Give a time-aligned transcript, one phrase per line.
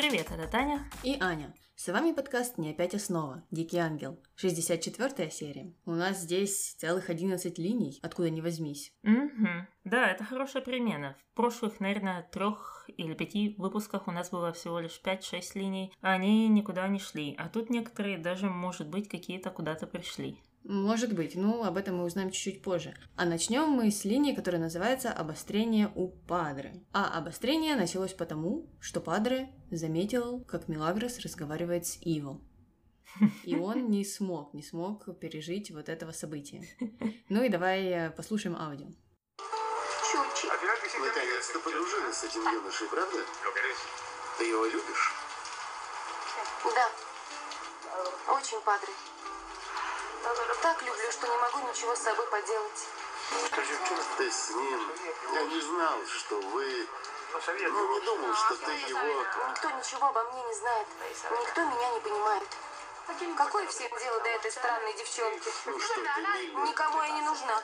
[0.00, 0.88] Привет, это Таня.
[1.02, 1.52] И Аня.
[1.76, 3.44] С вами подкаст «Не опять основа.
[3.50, 4.18] Дикий ангел».
[4.36, 5.74] 64 серия.
[5.84, 8.94] У нас здесь целых 11 линий, откуда ни возьмись.
[9.02, 9.48] Угу.
[9.84, 11.18] Да, это хорошая перемена.
[11.32, 15.92] В прошлых, наверное, трех или пяти выпусках у нас было всего лишь 5-6 линий.
[16.00, 17.34] Они никуда не шли.
[17.36, 20.38] А тут некоторые даже, может быть, какие-то куда-то пришли.
[20.64, 22.94] Может быть, ну об этом мы узнаем чуть-чуть позже.
[23.16, 26.84] А начнем мы с линии, которая называется «Обострение у Падре».
[26.92, 32.40] А обострение началось потому, что Падре заметил, как Милагрос разговаривает с Иво.
[33.44, 36.62] И он не смог, не смог пережить вот этого события.
[37.28, 38.86] Ну и давай э, послушаем аудио.
[41.00, 43.18] Наконец-то подружились с этим юношей, правда?
[44.38, 45.12] Ты его любишь?
[46.64, 46.90] Да.
[48.34, 48.92] Очень, падре.
[50.62, 52.86] Так люблю, что не могу ничего с собой поделать.
[54.18, 54.92] Ты с ним.
[55.32, 56.88] Я не знал, что вы...
[57.32, 59.24] Ну, не думал, что ты его...
[59.50, 60.88] Никто ничего обо мне не знает.
[61.30, 62.48] Никто меня не понимает.
[63.36, 65.50] Какое всем дело до этой странной девчонки?
[65.66, 66.46] Ну что ты?
[66.68, 67.62] Никому я не нужна.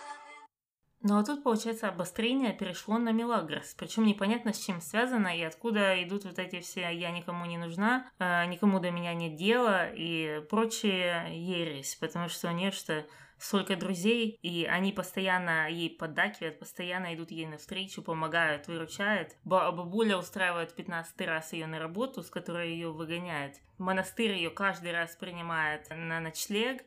[1.02, 3.74] Ну а тут, получается, обострение перешло на Мелагрос.
[3.74, 8.10] Причем непонятно, с чем связано и откуда идут вот эти все «я никому не нужна»,
[8.18, 11.96] э, «никому до меня нет дела» и прочие ересь.
[11.96, 13.04] Потому что у нее что
[13.38, 19.36] столько друзей, и они постоянно ей поддакивают, постоянно идут ей навстречу, помогают, выручают.
[19.44, 23.56] Ба- бабуля устраивает 15 раз ее на работу, с которой ее выгоняет.
[23.78, 26.82] Монастырь ее каждый раз принимает на ночлег,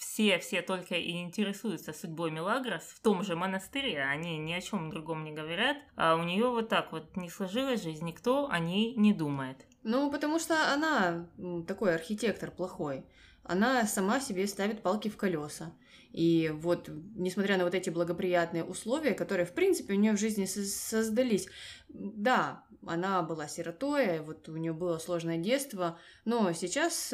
[0.00, 4.88] все, все только и интересуются судьбой Мелагрос в том же монастыре, они ни о чем
[4.88, 8.94] другом не говорят, а у нее вот так вот не сложилась жизнь, никто о ней
[8.96, 9.58] не думает.
[9.82, 11.28] Ну, потому что она
[11.66, 13.04] такой архитектор плохой.
[13.42, 15.74] Она сама себе ставит палки в колеса.
[16.12, 20.46] И вот, несмотря на вот эти благоприятные условия, которые, в принципе, у нее в жизни
[20.46, 21.46] со- создались,
[21.88, 27.12] да, она была сиротой, вот у нее было сложное детство, но сейчас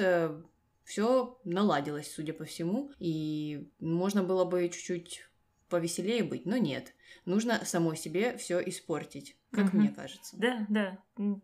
[0.87, 5.29] все наладилось, судя по всему, и можно было бы чуть-чуть
[5.69, 6.95] повеселее быть, но нет.
[7.25, 9.79] Нужно самой себе все испортить, как Мгм.
[9.79, 10.37] мне кажется.
[10.39, 10.99] Да, да,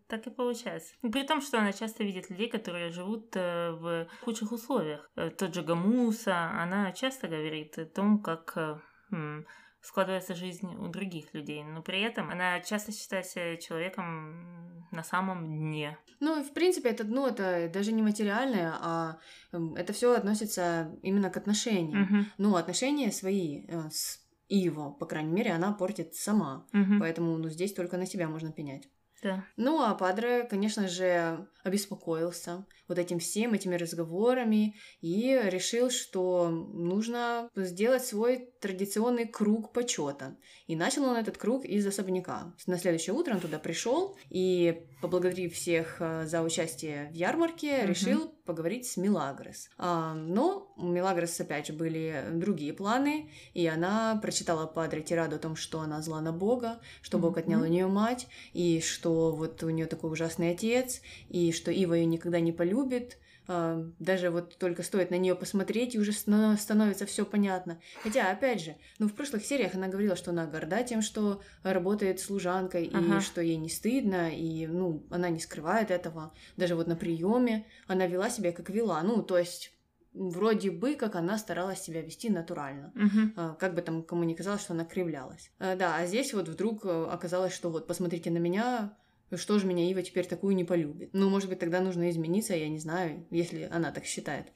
[0.06, 0.94] так и получается.
[1.02, 5.10] При том, что она часто видит людей, которые живут э, в худших условиях.
[5.16, 9.44] Э, Тот же Гамуса, она часто говорит о том, как э,
[9.82, 15.44] складывается жизнь у других людей, но при этом она часто считает себя человеком на самом
[15.46, 15.98] дне.
[16.20, 19.18] Ну, и в принципе, это дно, это даже не материальное, а
[19.52, 22.02] эм, это все относится именно к отношениям.
[22.02, 26.66] Мгм, Ну, отношения свои э, с Иво, по крайней мере, она портит сама.
[26.72, 28.88] мгм, Поэтому, ну, здесь только на себя можно пенять.
[29.22, 29.44] Да.
[29.56, 37.48] Ну, а Падре, конечно же, обеспокоился вот этим всем, этими разговорами и решил, что нужно
[37.54, 40.36] сделать свой традиционный круг почета.
[40.66, 42.54] И начал он этот круг из особняка.
[42.66, 47.88] На следующее утро он туда пришел и, поблагодарив всех э, за участие в ярмарке, Мгм.
[47.88, 49.68] решил поговорить с Милагрос.
[49.78, 55.38] А, но у Милагрос, опять же, были другие планы, и она прочитала Падре тираду о
[55.38, 59.62] том, что она зла на Бога, что Бог отнял у нее мать, и что вот
[59.62, 63.18] у нее такой ужасный отец, и что Ива ее никогда не полюбит.
[63.48, 67.80] А, Даже вот только стоит на нее посмотреть, и уже становится все понятно.
[68.02, 72.20] Хотя, опять же, ну в прошлых сериях она говорила, что она горда тем, что работает
[72.20, 73.18] служанкой, Ага.
[73.18, 76.32] и что ей не стыдно, и ну она не скрывает этого.
[76.56, 79.02] Даже вот на приеме она вела себя как вела.
[79.02, 79.72] Ну, то есть
[80.14, 82.92] вроде бы как она старалась себя вести натурально.
[83.36, 85.50] А, как бы там кому ни казалось, что она кривлялась.
[85.58, 88.96] А, Да, а здесь вот вдруг э, оказалось, что вот посмотрите на меня,
[89.36, 91.10] что же меня Ива теперь такую не полюбит.
[91.12, 94.52] Ну, может быть, тогда нужно измениться, я не знаю, если она так считает.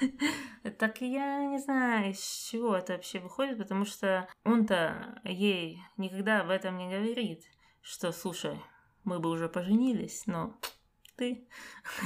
[0.78, 6.48] Так я не знаю, из чего это вообще выходит, потому что он-то ей никогда об
[6.48, 7.44] этом не говорит,
[7.82, 8.58] что, слушай,
[9.04, 10.58] мы бы уже поженились, но
[11.16, 11.46] ты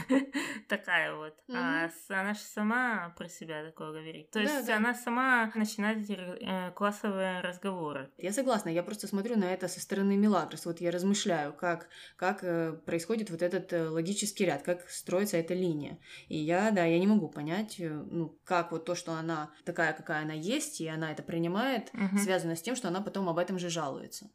[0.69, 1.35] такая вот.
[1.53, 4.31] А она же сама про себя такое говорит.
[4.31, 4.77] То Да, есть да.
[4.77, 8.11] она сама начинает эти э, классовые разговоры.
[8.19, 12.43] Я согласна, я просто смотрю на это со стороны Мелагрос, вот я размышляю, как, как
[12.43, 15.99] э, происходит вот этот э, логический ряд, как строится эта линия.
[16.29, 20.23] И я, да, я не могу понять, ну, как вот то, что она такая, какая
[20.23, 21.91] она есть, и она это принимает,
[22.23, 24.31] связано с тем, что она потом об этом же жалуется.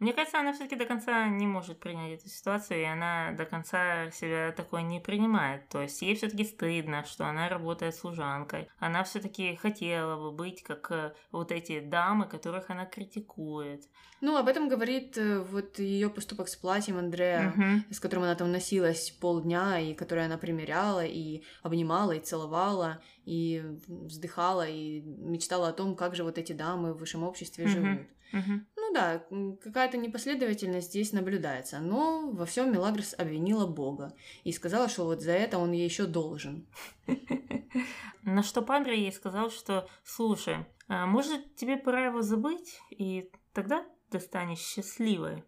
[0.00, 4.10] Мне кажется, она все-таки до конца не может принять эту ситуацию, и она до конца
[4.10, 5.68] себя такое не принимает.
[5.68, 8.68] То есть ей все-таки стыдно, что она работает служанкой.
[8.78, 13.84] Она все-таки хотела бы быть как э, вот эти дамы, которых она критикует.
[14.20, 17.84] Ну, об этом говорит э, вот ее поступок с платьем Андрея, Мгм.
[17.90, 23.02] с которым она там носилась полдня, и которое она примеряла, и обнимала, и целовала.
[23.26, 28.00] и вздыхала и мечтала о том, как же вот эти дамы в высшем обществе живут.
[28.32, 29.24] Ну да,
[29.62, 34.14] какая-то непоследовательность здесь наблюдается, но во всем Мелагрос обвинила Бога
[34.44, 36.66] и сказала, что вот за это он ей еще должен.
[38.22, 43.84] На что Падре ей сказал, что слушай, а может тебе пора его забыть, и тогда
[44.10, 45.44] ты станешь счастливой.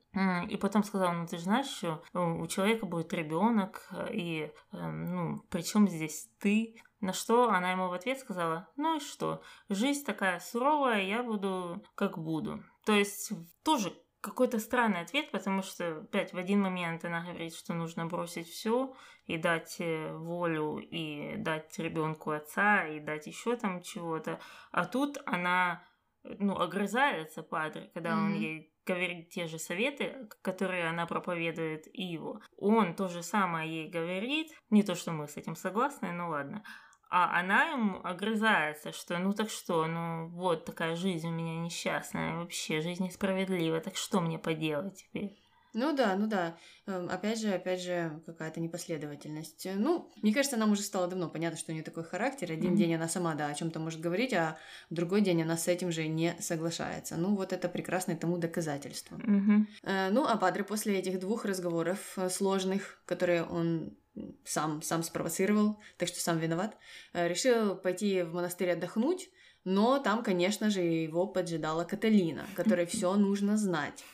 [0.48, 5.42] И потом сказал, ну ты же знаешь, что у человека будет ребенок, и эм, ну,
[5.50, 6.82] причем здесь ты?
[7.00, 11.84] На что она ему в ответ сказала, ну и что, жизнь такая суровая, я буду
[11.94, 12.64] как буду.
[12.86, 13.32] То есть
[13.64, 18.48] тоже какой-то странный ответ, потому что опять в один момент она говорит, что нужно бросить
[18.48, 18.94] все
[19.26, 24.40] и дать э, волю, и дать ребенку отца, и дать еще там чего-то.
[24.70, 25.84] А тут она
[26.22, 28.24] ну, огрызается падре, когда mm-hmm.
[28.24, 32.40] он ей говорит те же советы, которые она проповедует и его.
[32.56, 36.62] Он то же самое ей говорит, не то, что мы с этим согласны, но ладно.
[37.08, 42.36] А она ему огрызается, что ну так что, ну вот такая жизнь у меня несчастная,
[42.36, 45.36] вообще жизнь несправедлива, так что мне поделать теперь?
[45.76, 46.56] Ну да, ну да.
[46.86, 49.68] Эм, опять же, опять же, какая-то непоследовательность.
[49.74, 52.50] Ну, мне кажется, нам уже стало давно понятно, что у нее такой характер.
[52.50, 52.76] Один mm-hmm.
[52.76, 54.56] день она сама, да, о чем-то может говорить, а
[54.88, 57.16] другой день она с этим же не соглашается.
[57.16, 59.16] Ну, вот это прекрасное тому доказательство.
[59.16, 60.10] Mm-hmm.
[60.12, 63.98] Ну, а Падре после этих двух разговоров э, сложных, которые он
[64.44, 66.76] сам, сам спровоцировал, так что сам виноват,
[67.12, 69.30] э, решил пойти в монастырь отдохнуть,
[69.64, 74.04] но там, конечно же, его поджидала Каталина, которой все нужно знать.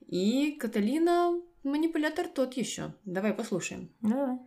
[0.00, 2.94] И Каталина манипулятор тот еще.
[3.04, 3.90] Давай послушаем.
[4.00, 4.38] Давай.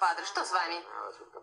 [0.00, 0.24] Падре.
[0.24, 0.84] Что с вами?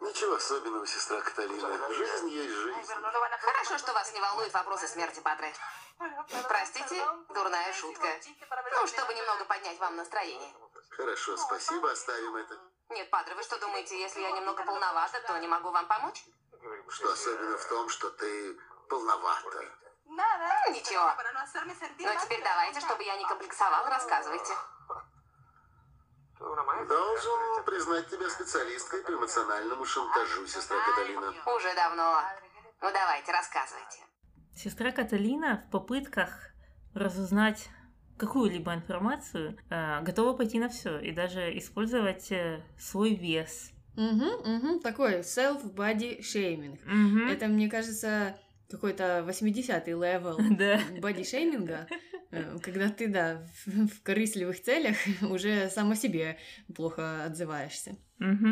[0.02, 1.94] Ничего особенного, сестра Каталина.
[1.94, 2.94] Жизнь есть жизнь.
[3.40, 5.54] Хорошо, что вас не волнуют вопросы смерти, падре.
[6.48, 8.08] Простите, дурная шутка.
[8.74, 10.54] Ну, чтобы немного поднять вам настроение.
[10.90, 12.60] Хорошо, спасибо, оставим это.
[12.90, 16.26] Нет, падре, вы что думаете, если я немного полновата, то не могу вам помочь?
[16.90, 18.58] Что особенно в том, что ты
[18.90, 19.66] полновато.
[20.70, 21.14] Ничего.
[22.00, 24.54] Но теперь давайте, чтобы я не комплексовал, рассказывайте.
[26.40, 31.34] Должен признать тебя специалисткой по эмоциональному шантажу, сестра Каталина.
[31.56, 32.22] Уже давно.
[32.82, 34.00] Ну давайте, рассказывайте.
[34.56, 36.30] Сестра Каталина в попытках
[36.94, 37.70] разузнать
[38.18, 43.72] какую-либо информацию э, готова пойти на все и даже использовать э, свой вес.
[43.96, 46.80] Угу, угу, такой self-body shaming.
[46.86, 47.32] Угу.
[47.32, 48.38] Это, мне кажется,
[48.70, 50.80] какой-то 80-й level да.
[51.00, 51.88] бодишейминга,
[52.32, 56.38] э, когда ты, да, в, в корыстливых целях уже сам о себе
[56.76, 57.98] плохо отзываешься.
[58.20, 58.48] Угу.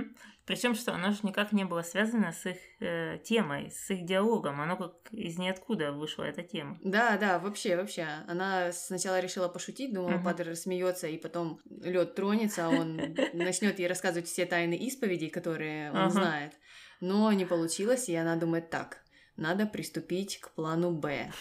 [0.45, 4.61] Причем, что оно же никак не было связано с их э, темой, с их диалогом.
[4.61, 6.77] Оно как из ниоткуда вышла эта тема.
[6.83, 8.05] Да, да, вообще, вообще.
[8.27, 10.23] Она сначала решила пошутить, думала, угу.
[10.23, 15.91] Падре рассмеется, и потом лед тронется, а он начнет ей рассказывать все тайны исповедей, которые
[15.91, 16.53] он знает.
[17.01, 19.04] Но не получилось, и она думает так
[19.37, 21.31] надо приступить к плану Б.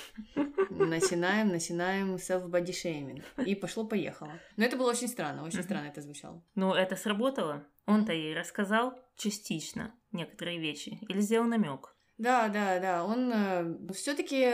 [0.71, 3.23] Начинаем, начинаем self-body shaming.
[3.45, 4.33] И пошло-поехало.
[4.57, 6.43] Но это было очень странно, очень странно это звучало.
[6.55, 7.65] Ну, это сработало.
[7.87, 11.94] Он-то ей рассказал частично некоторые вещи или сделал намек.
[12.17, 13.05] Да, да, да.
[13.05, 14.53] Он э, все-таки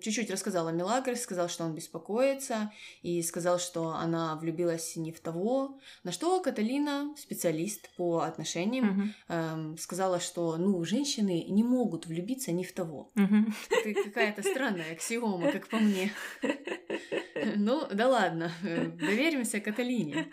[0.00, 2.72] чуть-чуть рассказал о Мелагрос, сказал, что он беспокоится,
[3.02, 5.80] и сказал, что она влюбилась не в того.
[6.04, 9.08] На что Каталина, специалист по отношениям, угу.
[9.28, 13.10] э, сказала, что ну, женщины не могут влюбиться не в того.
[13.16, 13.52] Угу.
[13.70, 16.12] Это какая-то странная аксиома, как по мне.
[17.56, 20.28] Ну, да ладно, доверимся Каталине.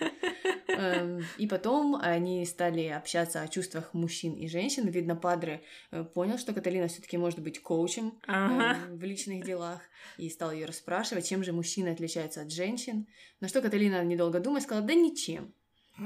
[0.80, 4.88] Эм, и потом они стали общаться о чувствах мужчин и женщин.
[4.88, 8.78] Видно, Падре э, понял, что Каталина все-таки может быть коучем ага.
[8.90, 9.82] в личных делах,
[10.18, 13.08] и стал ее расспрашивать, чем же мужчины отличаются от женщин.
[13.42, 15.54] На что Каталина, недолго думая, сказала, да ничем.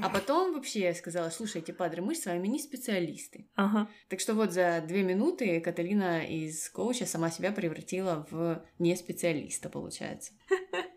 [0.02, 3.46] А потом вообще сказала, слушайте, падре, мы с вами не специалисты.
[3.54, 3.88] Ага.
[4.08, 9.68] Так что вот за две минуты Каталина из коуча сама себя превратила в не специалиста,
[9.68, 10.32] получается.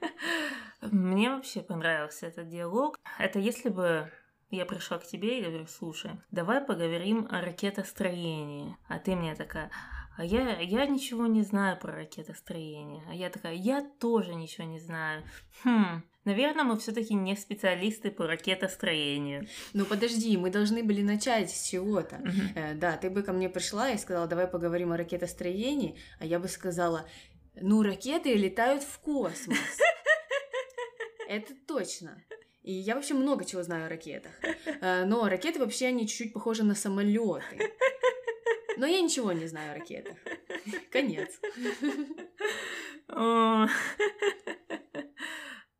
[0.92, 3.00] Мне вообще понравился этот диалог.
[3.20, 4.12] Это если бы
[4.50, 8.78] я пришла к тебе и говорю, слушай, давай поговорим о ракетостроении.
[8.88, 9.70] А ты мне такая,
[10.18, 13.04] а я, я ничего не знаю про ракетостроение.
[13.10, 15.24] А я такая, я тоже ничего не знаю.
[15.64, 19.48] Хм, наверное, мы все-таки не специалисты по ракетостроению.
[19.74, 22.16] Ну подожди, мы должны были начать с чего-то.
[22.16, 22.52] Uh-huh.
[22.56, 26.40] Э, да, ты бы ко мне пришла и сказала, давай поговорим о ракетостроении, а я
[26.40, 27.06] бы сказала,
[27.62, 29.58] ну ракеты летают в космос.
[31.28, 32.24] Это точно.
[32.62, 34.32] И я вообще много чего знаю о ракетах.
[34.82, 37.72] Э, но ракеты вообще, они чуть-чуть похожи на самолеты.
[38.78, 40.18] Но я ничего не знаю о ракетах.
[40.92, 41.40] Конец.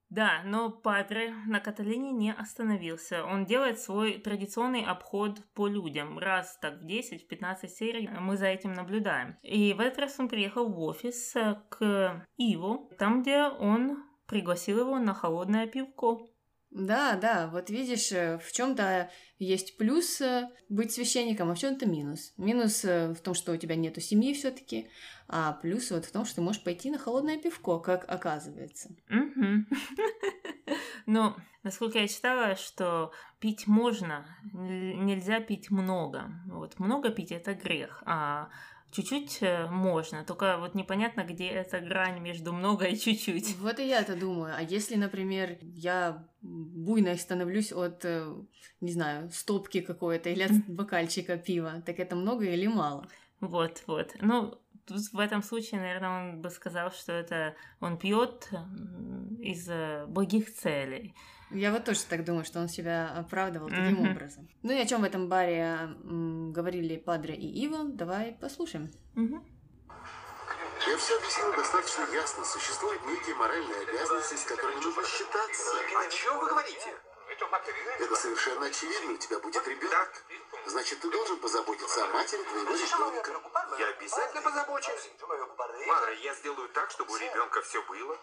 [0.10, 3.24] Да, но Падре на Каталине не остановился.
[3.24, 6.18] Он делает свой традиционный обход по людям.
[6.18, 9.38] Раз так в 10-15 серий мы за этим наблюдаем.
[9.44, 14.80] И в этот раз он приехал в офис э, к Иву, там, где он пригласил
[14.80, 16.28] его на холодное пивко.
[16.70, 21.88] Да, да, вот видишь, э, в чем-то есть плюс э, быть священником, а в чем-то
[21.88, 22.34] минус.
[22.38, 24.90] Минус в том, что у тебя нету семьи все-таки,
[25.30, 28.90] а плюс вот в том, что ты можешь пойти на холодное пивко, как оказывается.
[31.06, 36.30] Но, насколько я читала, что пить можно, нельзя пить много.
[36.48, 38.50] Вот много пить это грех, а
[38.92, 43.58] чуть-чуть э, можно, только вот непонятно, где эта грань между много и чуть-чуть.
[43.58, 48.34] Вот и я-то думаю, а если, например, я буйно становлюсь от, э,
[48.82, 53.08] не знаю, стопки какой-то или от бокальчика пива, так это много или мало?
[53.40, 54.16] Вот, вот.
[54.22, 58.50] Ну, в этом случае, наверное, он бы сказал, что это он пьет
[59.40, 59.70] из
[60.08, 61.14] благих целей.
[61.50, 64.12] Я вот тоже так думаю, что он себя оправдывал таким mm-hmm.
[64.12, 64.50] образом.
[64.64, 68.92] Ну и о чем в этом баре м, говорили Падре и Иво, давай послушаем.
[69.16, 69.42] Mm-hmm.
[70.88, 72.44] Я все объяснил достаточно ясно.
[72.44, 75.72] Существуют некие моральные обязанности, с которыми нужно считаться.
[76.06, 76.94] О чем вы говорите?
[78.00, 79.14] Это совершенно очевидно.
[79.14, 80.26] У тебя будет ребенок.
[80.68, 83.42] Значит, ты должен позаботиться о матери твоего ребенка.
[83.80, 85.10] Я обязательно позабочусь.
[85.88, 88.18] Мадре, я сделаю так, чтобы у ребенка все было.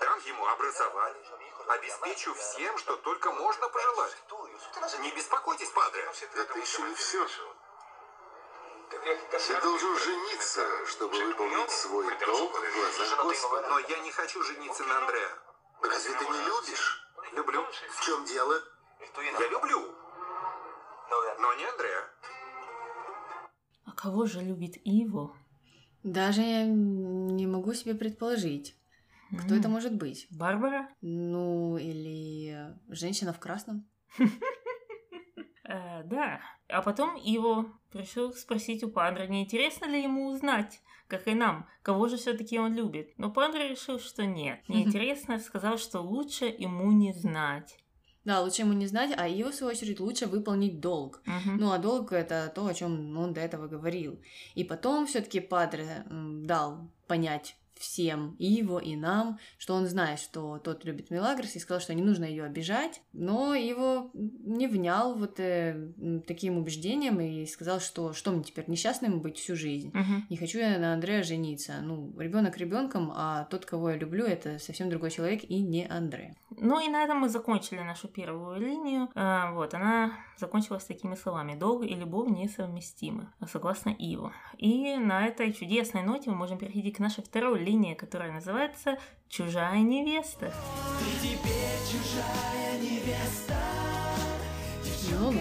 [0.00, 1.24] Дам ему образование.
[1.68, 4.16] Обеспечу всем, что только можно пожелать.
[5.00, 6.10] Не беспокойтесь, падре.
[6.34, 7.26] Это еще не все.
[8.90, 13.68] Ты должен жениться, чтобы выполнить свой долг в глазах Господа.
[13.68, 15.38] Но я не хочу жениться на Андреа.
[15.82, 17.04] Разве ты не любишь?
[17.32, 17.66] Люблю.
[17.90, 18.62] В чем дело?
[19.16, 19.94] Я люблю.
[21.10, 22.04] Но не Андреа.
[23.84, 25.36] А кого же любит Иво?
[26.02, 28.76] Даже я не могу себе предположить.
[29.30, 29.58] Кто mm.
[29.58, 30.26] это может быть?
[30.30, 30.88] Барбара?
[31.00, 33.88] Ну, или женщина в красном?
[35.70, 36.40] Э, да.
[36.68, 41.68] А потом его решил спросить у Падре, не интересно ли ему узнать, как и нам,
[41.82, 43.12] кого же все-таки он любит.
[43.18, 44.60] Но Падре решил, что нет.
[44.68, 47.78] Неинтересно, сказал, что лучше ему не знать.
[48.28, 51.22] Да, лучше ему не знать, а его, в свою очередь, лучше выполнить долг.
[51.24, 51.56] Uh-huh.
[51.58, 54.20] Ну, а долг это то, о чем он до этого говорил.
[54.54, 60.58] И потом все-таки Падре дал понять всем, и его, и нам, что он знает, что
[60.58, 65.40] тот любит Мелагрос, и сказал, что не нужно ее обижать, но его не внял вот
[65.40, 65.92] э,
[66.26, 69.90] таким убеждением и сказал, что что мне теперь несчастным быть всю жизнь.
[69.90, 70.22] Uh-huh.
[70.30, 71.74] Не хочу я на Андрея жениться.
[71.82, 76.34] Ну, ребенок ребенком, а тот, кого я люблю, это совсем другой человек и не Андре.
[76.50, 79.08] Ну и на этом мы закончили нашу первую линию.
[79.14, 81.54] А, вот, она закончилась такими словами.
[81.54, 84.32] Долг и любовь несовместимы, согласно Иву.
[84.56, 88.98] И на этой чудесной ноте мы можем перейти к нашей второй линии, которая называется
[89.28, 90.52] «Чужая невеста».
[90.98, 93.54] Ты теперь чужая невеста.
[95.10, 95.34] Ну,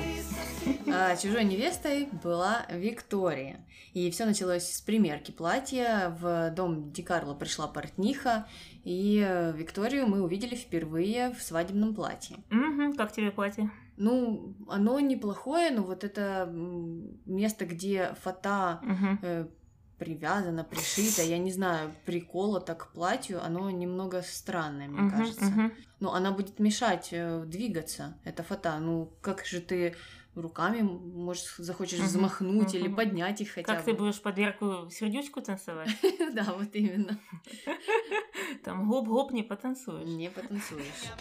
[0.93, 3.65] а чужой невестой была Виктория.
[3.93, 6.15] И все началось с примерки платья.
[6.19, 8.45] В дом Ди Карло пришла портниха,
[8.83, 9.19] и
[9.55, 12.37] Викторию мы увидели впервые в свадебном платье.
[12.51, 13.71] Угу, как тебе платье?
[13.97, 16.47] Ну, оно неплохое, но вот это
[17.25, 19.17] место, где фата угу.
[19.23, 19.47] э,
[19.97, 25.45] привязана, пришита, я не знаю, приколота к платью, оно немного странное, мне угу, кажется.
[25.45, 25.71] Угу.
[25.99, 28.77] Ну, она будет мешать э, двигаться, эта фата.
[28.79, 29.95] Ну, как же ты
[30.35, 32.77] руками, может, захочешь угу, взмахнуть угу.
[32.77, 33.85] или поднять их хотя как бы.
[33.85, 35.89] Как ты будешь под яркую сердючку танцевать?
[36.33, 37.19] Да, вот именно.
[38.63, 40.07] Там гоп-гоп не потанцуешь.
[40.07, 41.11] Не потанцуешь.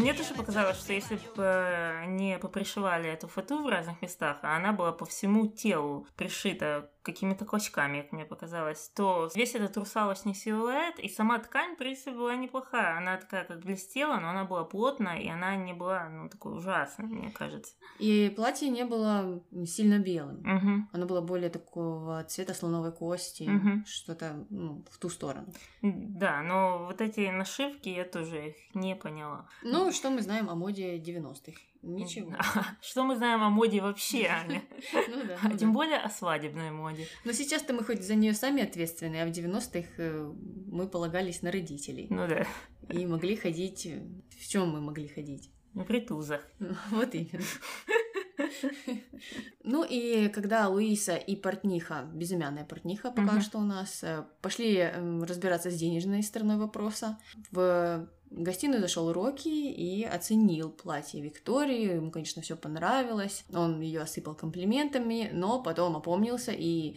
[0.00, 4.72] Мне тоже показалось, что если бы не попришивали эту фату в разных местах, а она
[4.72, 10.98] была по всему телу пришита какими-то клочками, как мне показалось, то весь этот русалочный силуэт
[10.98, 12.96] и сама ткань, в принципе, была неплохая.
[12.98, 17.06] Она такая как блестела, но она была плотная, и она не была, ну, такой ужасной,
[17.06, 17.74] мне кажется.
[17.98, 20.40] И платье не было сильно белым.
[20.40, 20.88] Угу.
[20.92, 23.84] Оно было более такого цвета слоновой кости, угу.
[23.86, 25.52] что-то ну, в ту сторону.
[25.82, 29.48] Да, но вот эти нашивки я тоже их не поняла.
[29.62, 31.60] Ну, что мы знаем о моде 90-х?
[31.82, 32.32] Ничего.
[32.82, 34.62] Что мы знаем о моде вообще, Аня?
[35.08, 35.38] Ну да.
[35.42, 37.06] А ну тем более о свадебной моде.
[37.24, 40.32] Но сейчас-то мы хоть за нее сами ответственны, а в 90-х э,
[40.66, 42.06] мы полагались на родителей.
[42.10, 42.46] Ну да.
[42.92, 43.88] И могли ходить...
[44.38, 45.50] В чем мы могли ходить?
[45.74, 46.40] В ритузах.
[46.90, 47.44] Вот именно.
[49.62, 55.22] Ну и когда Луиса и портниха, безымянная портниха пока что у нас, э, пошли эм,
[55.22, 57.18] разбираться с денежной стороной вопроса,
[57.50, 61.96] в В гостиную зашел Рокки и оценил платье Виктории.
[61.96, 63.44] Ему, конечно, все понравилось.
[63.52, 66.96] Он ее осыпал комплиментами, но потом опомнился и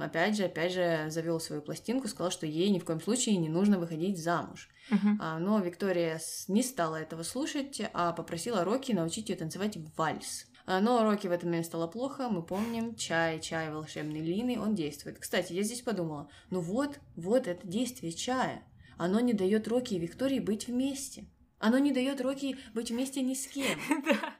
[0.00, 3.48] опять же, опять же, завел свою пластинку, сказал, что ей ни в коем случае не
[3.48, 4.68] нужно выходить замуж.
[4.90, 5.20] Мгм.
[5.40, 10.46] Но Виктория не стала этого слушать, а попросила Рокки научить ее танцевать вальс.
[10.66, 14.74] А, Но Рокки в этот момент стало плохо, мы помним, чай, чай волшебной Лины, он
[14.74, 15.18] действует.
[15.18, 18.62] Кстати, я здесь подумала, ну вот, вот это действие чая.
[18.96, 21.26] Оно не дает Рокки и Виктории быть вместе.
[21.58, 23.78] Оно не дает Рокки быть вместе ни с кем.
[24.04, 24.34] Да,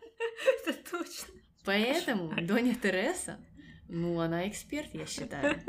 [0.67, 1.35] это точно.
[1.65, 3.39] Поэтому Доня Тереса,
[3.89, 5.63] ну, она эксперт, я считаю.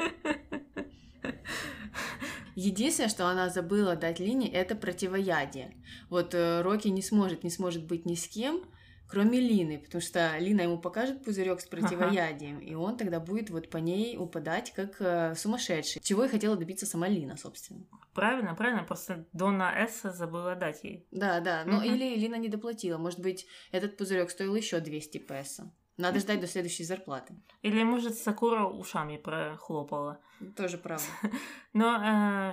[2.55, 5.75] Единственное, что она забыла дать Лине, это противоядие.
[6.09, 8.63] Вот э, Рокки не сможет, не сможет быть ни с кем,
[9.07, 13.69] кроме Лины, потому что Лина ему покажет пузырек с противоядием, и он тогда будет вот
[13.69, 16.01] по ней упадать как э, сумасшедший.
[16.01, 17.85] Чего и хотела добиться сама Лина, собственно.
[18.13, 21.07] Правильно, правильно, просто Дона Эсса забыла дать ей.
[21.11, 21.85] Да, да, ну Мгм.
[21.85, 22.97] или Лина не доплатила.
[22.97, 25.71] Может быть, этот пузырек стоил еще 200 песо.
[25.97, 27.35] Надо ждать до следующей зарплаты.
[27.61, 30.19] Или, может, Сакура ушами прохлопала.
[30.57, 31.05] Тоже правда.
[31.73, 31.95] Но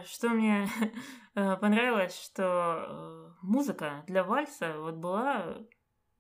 [0.01, 0.69] э, что мне
[1.35, 5.59] э, понравилось, что э, музыка для вальса вот была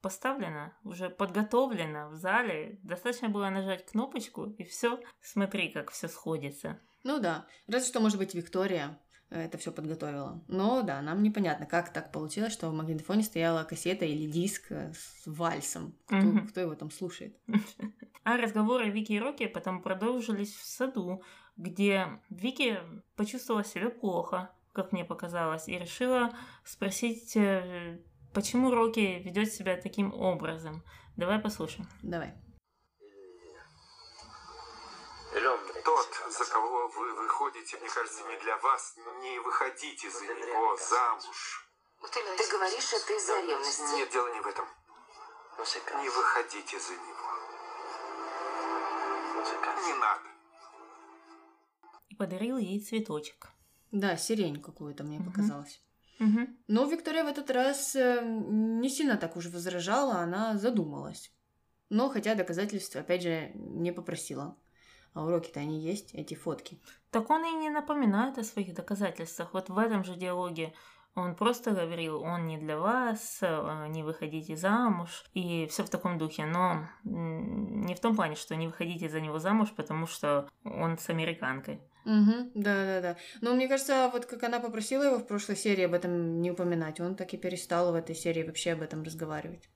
[0.02, 2.78] поставлена, уже подготовлена в зале.
[2.82, 5.00] Достаточно было нажать кнопочку, и все.
[5.22, 6.78] Смотри, как все сходится.
[7.04, 8.98] Ну да, разве что, может быть, Виктория
[9.30, 10.44] э, это все подготовила.
[10.48, 14.92] Но да, нам непонятно, как так получилось, что в магнитофоне стояла кассета или диск э,
[14.92, 15.94] с вальсом.
[16.06, 16.48] Кто, Мгм.
[16.48, 17.36] кто его там слушает?
[18.24, 21.24] А разговоры Вики и Рокки потом продолжились в саду,
[21.56, 22.78] где Вики
[23.16, 26.32] почувствовала себя плохо, как мне показалось, и решила
[26.64, 27.98] спросить, э,
[28.34, 30.82] почему Рокки ведет себя таким образом.
[31.16, 31.88] Давай послушаем.
[32.02, 32.34] Давай.
[35.84, 38.96] Тот, за кого вы выходите, мне кажется, не для вас.
[39.20, 41.68] Не выходите за него замуж.
[42.12, 43.94] Ты говоришь это из-за ревности.
[43.96, 44.66] Нет, дело не в этом.
[46.02, 47.32] Не выходите за него.
[49.86, 50.28] Не надо.
[52.08, 53.48] И подарил ей цветочек.
[53.90, 55.30] Да, сирень какую-то мне Мгм.
[55.32, 55.82] показалось.
[56.22, 56.56] Мгм.
[56.68, 61.32] Но Виктория в этот раз э, не сильно так уж возражала, она задумалась.
[61.90, 64.56] Но хотя доказательств, опять же, не попросила.
[65.14, 66.80] А уроки-то они есть, эти фотки.
[67.10, 69.52] Так он и не напоминает о своих доказательствах.
[69.52, 70.72] Вот в этом же диалоге
[71.16, 76.18] он просто говорил, он не для вас, э, не выходите замуж, и все в таком
[76.18, 76.46] духе.
[76.46, 81.10] Но не в том плане, что не выходите за него замуж, потому что он с
[81.10, 81.80] американкой.
[82.04, 83.16] Угу, да-да-да.
[83.40, 87.00] Но мне кажется, вот как она попросила его в прошлой серии об этом не упоминать,
[87.00, 89.68] он так и перестал в этой серии вообще об этом разговаривать.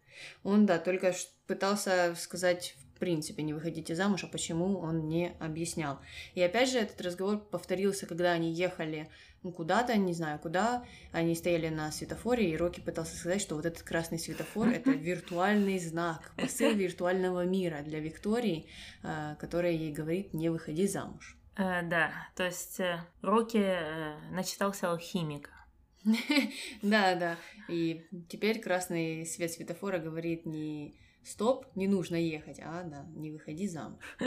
[0.42, 1.14] Он, да, только
[1.46, 5.98] пытался сказать в принципе не выходите замуж, а почему он не объяснял.
[6.34, 9.10] И опять же этот разговор повторился, когда они ехали
[9.42, 13.66] ну, куда-то, не знаю куда, они стояли на светофоре, и Рокки пытался сказать, что вот
[13.66, 18.66] этот красный светофор— это виртуальный знак, посыл виртуального мира для Виктории,
[19.02, 21.36] э, которая ей говорит «не выходи замуж».
[21.56, 25.50] Э, да, то есть э, Рокки э, начитался алхимика.
[26.82, 27.36] Да, да.
[27.68, 33.66] И теперь красный свет светофора говорит не стоп, не нужно ехать, а да, не выходи
[33.66, 34.02] замуж.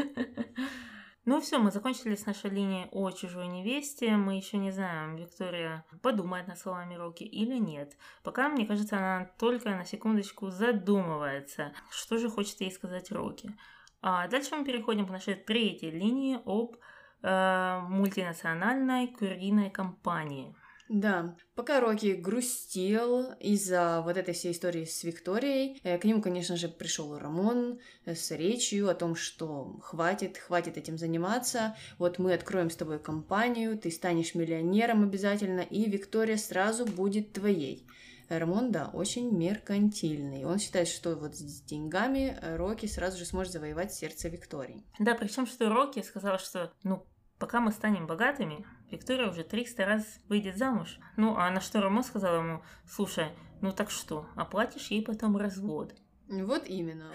[1.26, 4.16] Ну все, мы закончили с нашей линией о чужой невесте.
[4.16, 7.96] Мы еще не знаем, Виктория подумает над словами Рокки или нет.
[8.24, 13.56] Пока, мне кажется, она только на секундочку задумывается, что же хочет ей сказать Рокки.
[14.02, 16.78] А дальше мы переходим к нашей третьей линии об
[17.22, 20.56] э, мультинациональной куриной компании.
[20.90, 26.58] Да, пока Рокки грустил из-за вот этой всей истории с Викторией, э, к нему, конечно
[26.58, 32.34] же, пришел Рамон э, с речью о том, что хватит, хватит этим заниматься, вот мы
[32.34, 37.86] откроем с тобой компанию, ты станешь миллионером обязательно, и Виктория сразу будет твоей.
[38.30, 40.46] Рамон, да, очень меркантильный.
[40.46, 44.84] Он считает, что вот с деньгами э, Рокки сразу же сможет завоевать сердце Виктории.
[45.00, 47.06] Да, причем что Рокки сказал, что ну
[47.40, 51.00] пока мы станем богатыми, Виктория уже 300 раз выйдет замуж.
[51.18, 53.28] Ну, а на что Рамон сказал ему, слушай,
[53.62, 55.96] ну так что, оплатишь ей потом развод.
[56.28, 57.12] Вот именно.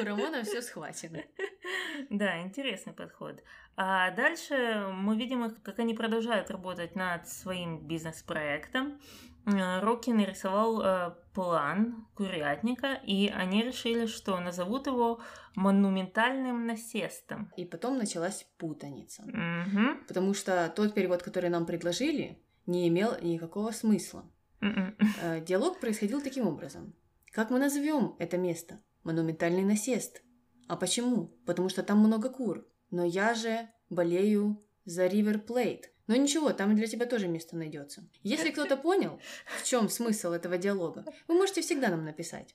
[0.00, 1.22] У Рамона все схвачено.
[2.10, 3.40] Да, интересный подход.
[3.76, 9.00] А дальше мы видим, их, как они продолжают работать над своим бизнес-проектом.
[9.46, 15.20] Э, Рокки нарисовал э, план курятника, и они решили, что назовут его
[15.54, 17.52] монументальным насестом.
[17.56, 19.22] И потом началась путаница.
[19.26, 20.04] Мгм.
[20.06, 24.24] Потому что тот перевод, который нам предложили, не имел никакого смысла.
[24.60, 24.96] М-м.
[25.20, 26.94] Э, Диалог происходил таким образом.
[27.32, 28.80] Как мы назовем это место?
[29.02, 30.22] Монументальный насест.
[30.68, 31.36] А почему?
[31.44, 32.66] Потому что там много кур.
[32.90, 35.90] Но я же болею за Ривер Плейт.
[36.06, 38.06] Но ничего, там для тебя тоже место найдется.
[38.22, 39.20] Если кто-то понял,
[39.58, 42.54] в чем смысл этого диалога, вы можете всегда нам написать.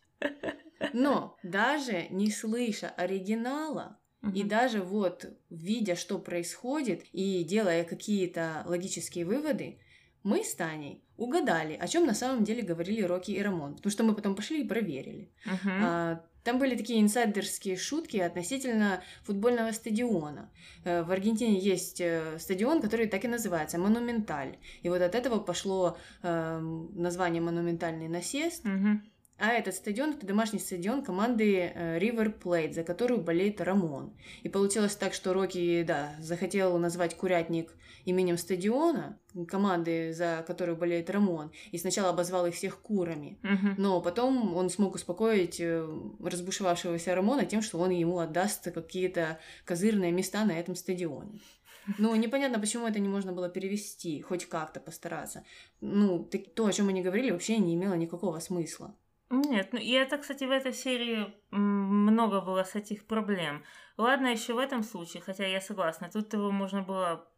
[0.94, 4.00] Но даже не слыша оригинала,
[4.36, 9.80] и даже вот видя, что происходит, и делая какие-то логические выводы,
[10.24, 13.76] мы с Таней угадали, о чем на самом деле говорили Рокки и Рамон.
[13.76, 15.30] Потому что мы потом пошли и проверили.
[15.46, 15.72] Мгм.
[15.84, 20.50] А, там были такие инсайдерские шутки относительно футбольного стадиона.
[20.86, 24.58] Э, В Аргентине есть э, стадион, который так и называется Монументаль.
[24.82, 28.66] И вот от этого пошло эм, название Монументальный насест.
[28.66, 29.04] Мгм.
[29.40, 34.14] А этот стадион это домашний стадион команды э, River Plate, за которую болеет Рамон.
[34.44, 37.74] И получилось так, что Рокки, да, захотел назвать курятник
[38.04, 43.38] именем стадиона, команды, за которую болеет Рамон, и сначала обозвал их всех курами.
[43.42, 43.76] Мгм.
[43.78, 45.88] Но потом он смог успокоить э,
[46.22, 51.40] разбушевавшегося Рамона тем, что он ему отдаст какие-то козырные места на этом стадионе.
[51.98, 55.44] Ну, непонятно, почему это не можно было перевести, хоть как-то постараться.
[55.82, 56.24] Ну,
[56.56, 58.96] то, о чем они говорили, вообще не имело никакого смысла.
[59.32, 63.64] Нет, ну и это, кстати, в этой серии много было с этих проблем.
[63.96, 67.29] Ладно, еще в этом случае, хотя я согласна, тут его можно было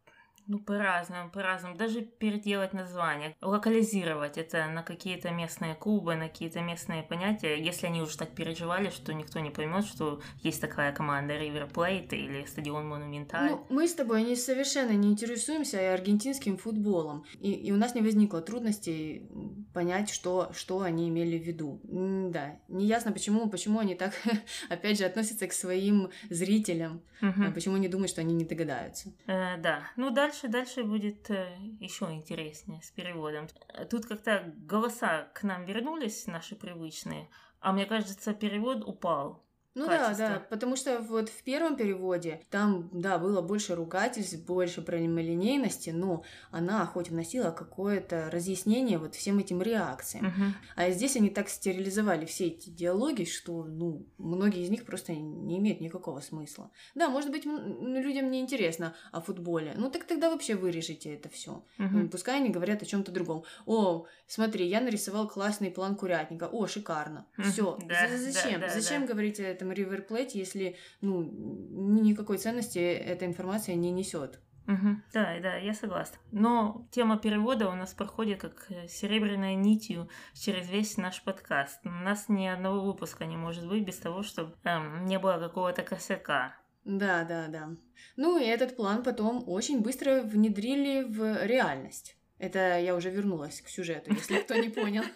[0.46, 1.76] ну, по-разному, по-разному.
[1.76, 8.02] Даже переделать название, локализировать это на какие-то местные клубы, на какие-то местные понятия, если они
[8.02, 12.88] уже так переживали, что никто не поймет, что есть такая команда River Plate или стадион
[12.88, 13.50] Монументаль.
[13.50, 17.24] Ну, мы с тобой не совершенно не интересуемся и аргентинским футболом.
[17.40, 19.28] И, и у нас не возникло трудностей
[19.72, 21.80] понять, что, что они имели в виду.
[21.88, 24.12] М, Да, неясно, почему, почему они так,
[24.70, 27.02] опять же, относятся к своим зрителям.
[27.20, 29.12] А Почему они думают, что они не догадаются.
[29.28, 29.82] Э, да.
[29.96, 33.48] Ну, дальше, дальше будет еще интереснее с переводом.
[33.68, 37.28] Э, Тут как-то голоса к нам вернулись, наши привычные,
[37.60, 39.44] а мне кажется, перевод упал.
[39.74, 40.16] Ну Качество.
[40.16, 45.90] да, да, потому что вот в первом переводе там, да, было больше ругательств, больше прямолинейности,
[45.90, 50.26] но она хоть вносила какое-то разъяснение вот всем этим реакциям.
[50.26, 50.54] Мгм.
[50.76, 55.58] А здесь они так стерилизовали все эти диалоги, что, ну, многие из них просто не
[55.58, 56.70] имеют никакого смысла.
[56.94, 59.72] Да, может быть, людям не интересно о футболе.
[59.76, 61.64] Ну, так тогда вообще вырежите это все.
[61.78, 62.10] Мгм.
[62.10, 63.44] Пускай они говорят о чем-то другом.
[63.64, 66.46] О, смотри, я нарисовал классный план курятника.
[66.48, 67.26] О, шикарно.
[67.38, 67.50] Мгм.
[67.50, 67.78] Все.
[67.86, 68.60] Да, Зачем?
[68.60, 69.12] да, да, Зачем да.
[69.12, 74.40] говорить о этом River Plate, если, ну, ни- никакой ценности эта информация не несет?
[74.66, 75.02] Мгм.
[75.12, 76.18] Да, да, я согласна.
[76.30, 81.80] Но тема перевода у нас проходит как э, серебряной нитью через весь наш подкаст.
[81.84, 85.82] У нас ни одного выпуска не может быть без того, чтобы эм, не было какого-то
[85.82, 86.54] косяка.
[86.84, 87.70] Да, да, да.
[88.16, 92.16] Ну и этот план потом очень быстро внедрили в реальность.
[92.42, 95.04] Это я уже вернулась к сюжету, если кто не понял.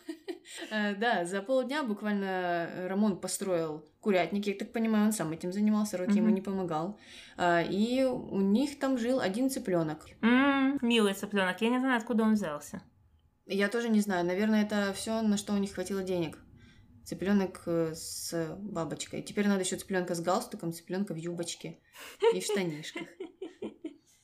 [0.71, 5.99] Э, Да, за полдня буквально Рамон построил курятник, я так понимаю, он сам этим занимался,
[5.99, 7.01] Рокки ему не помогал.
[7.37, 10.07] А, И у них там жил один цыпленок.
[10.83, 12.81] Милый цыпленок, я не знаю, откуда он взялся.
[13.47, 16.39] Я тоже не знаю, наверное, это все, на что у них хватило денег.
[17.05, 19.23] Цыпленок э, с бабочкой.
[19.23, 21.81] Теперь надо еще цыпленка с галстуком, цыпленка в юбочке
[22.33, 23.09] и в штанишках.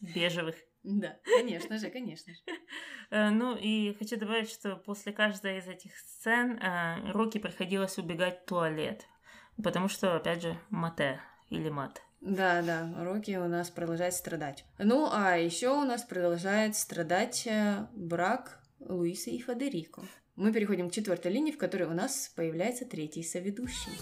[0.01, 0.55] Бежевых.
[0.83, 2.41] Да, конечно же, конечно же.
[3.11, 8.43] Э, Ну и хочу добавить, что после каждой из этих сцен э, Рокки приходилось убегать
[8.43, 9.07] в туалет.
[9.63, 12.03] Потому что, опять же, мате или мат.
[12.21, 14.65] Да, да, Рокки у нас продолжает страдать.
[14.79, 20.03] Ну, а еще у нас продолжает страдать э, брак Луисы и Федерико.
[20.37, 23.93] Мы переходим к четвертой линии, в которой у нас появляется третий соведущий.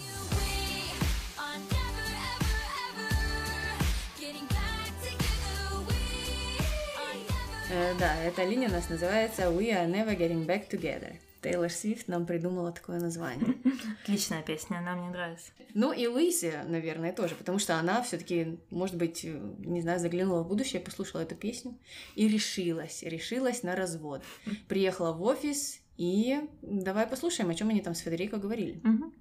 [7.98, 11.14] Да, эта линия у нас называется We are never getting back together.
[11.40, 13.54] Тейлор Свифт нам придумала такое название.
[14.02, 15.52] Отличная песня, она мне нравится.
[15.72, 20.42] Ну и Луисе, наверное, тоже, потому что она все-таки, может быть, э, не знаю, заглянула
[20.42, 21.78] в будущее, послушала эту песню
[22.16, 24.22] и решилась, решилась на развод.
[24.68, 28.80] Приехала в офис и давай послушаем, о чем они там с Федерико говорили.
[28.83, 29.14] Мгм.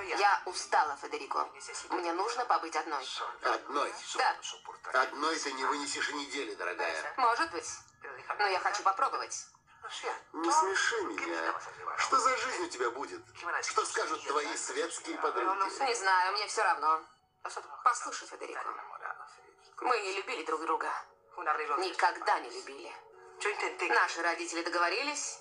[0.00, 1.48] Я устала, Федерико.
[1.90, 3.04] Мне нужно побыть одной.
[3.42, 3.92] Одной.
[4.16, 7.14] Да, Одной ты не вынесешь и недели, дорогая.
[7.16, 7.68] может быть.
[8.38, 9.46] Но я хочу попробовать.
[10.32, 11.54] Не смеши меня.
[11.98, 13.22] Что за жизнь у тебя будет?
[13.62, 15.84] Что скажут твои светские подруги?
[15.84, 17.02] Не знаю, мне все равно.
[17.82, 18.64] Послушай, Федерико.
[19.80, 20.88] Мы не любили друг друга.
[21.78, 22.92] Никогда не любили.
[23.88, 25.40] Наши родители договорились,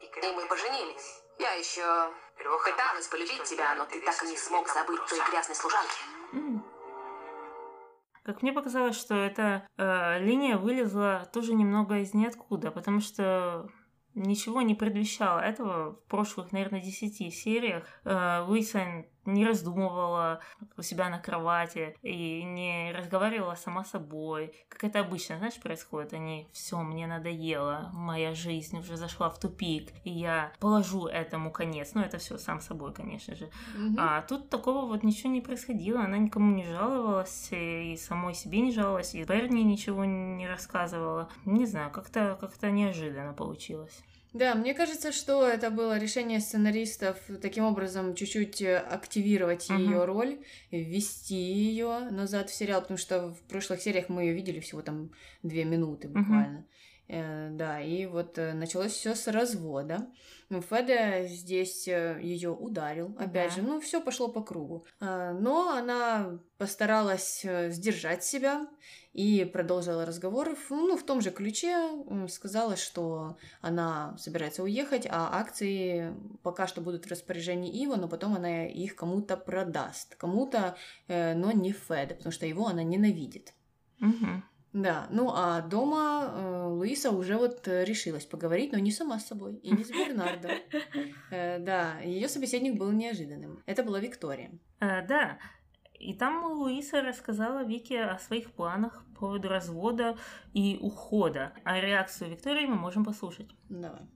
[0.00, 1.22] и мы поженились.
[1.38, 2.12] Я еще
[2.64, 5.98] пыталась полюбить тебя, но ты так и не смог забыть той грязной служанки.
[8.24, 13.70] Как мне показалось, что эта э, линия вылезла тоже немного из ниоткуда, потому что
[14.14, 17.84] ничего не предвещало этого в прошлых, наверное, десяти сериях.
[18.04, 20.40] Э, Луиса не раздумывала
[20.76, 26.12] у себя на кровати и не разговаривала сама собой, как это обычно, знаешь, происходит.
[26.12, 31.92] Они, все, мне надоело, моя жизнь уже зашла в тупик, и я положу этому конец.
[31.94, 33.50] Ну, это все сам собой, конечно же.
[33.76, 33.94] Mm-hmm.
[33.98, 38.72] А тут такого вот ничего не происходило, она никому не жаловалась, и самой себе не
[38.72, 41.28] жаловалась, и Берни ничего не рассказывала.
[41.44, 44.02] Не знаю, как-то как неожиданно получилось.
[44.34, 49.80] Да, мне кажется, что это было решение сценаристов таким образом чуть-чуть э, активировать uh-huh.
[49.80, 50.38] ее роль,
[50.70, 55.10] ввести ее назад в сериал, потому что в прошлых сериях мы ее видели всего там
[55.42, 56.58] две минуты буквально.
[56.58, 56.78] Uh-huh.
[57.08, 60.10] Э, да, и вот э, началось все с развода.
[60.50, 63.56] Ну, Феда здесь э, ее ударил, опять да.
[63.56, 64.86] же, ну, все пошло по кругу.
[65.00, 68.66] Но она постаралась сдержать себя
[69.18, 71.90] и продолжила разговор ну, в том же ключе.
[72.28, 78.36] Сказала, что она собирается уехать, а акции пока что будут в распоряжении Ива, но потом
[78.36, 80.14] она их кому-то продаст.
[80.14, 80.76] Кому-то,
[81.08, 83.54] но не Феда, потому что его она ненавидит.
[84.00, 84.42] Угу.
[84.74, 89.26] Да, ну а дома э, Луиса уже вот э, решилась поговорить, но не сама с
[89.26, 90.50] собой и не с Бернардо.
[91.30, 93.62] Э, да, ее собеседник был неожиданным.
[93.66, 94.50] Это была Виктория.
[94.80, 95.38] Э, да,
[95.98, 100.16] и там Луиса рассказала Вике о своих планах по поводу развода
[100.54, 101.52] и ухода.
[101.64, 103.48] А реакцию Виктории мы можем послушать.
[103.68, 104.06] Давай.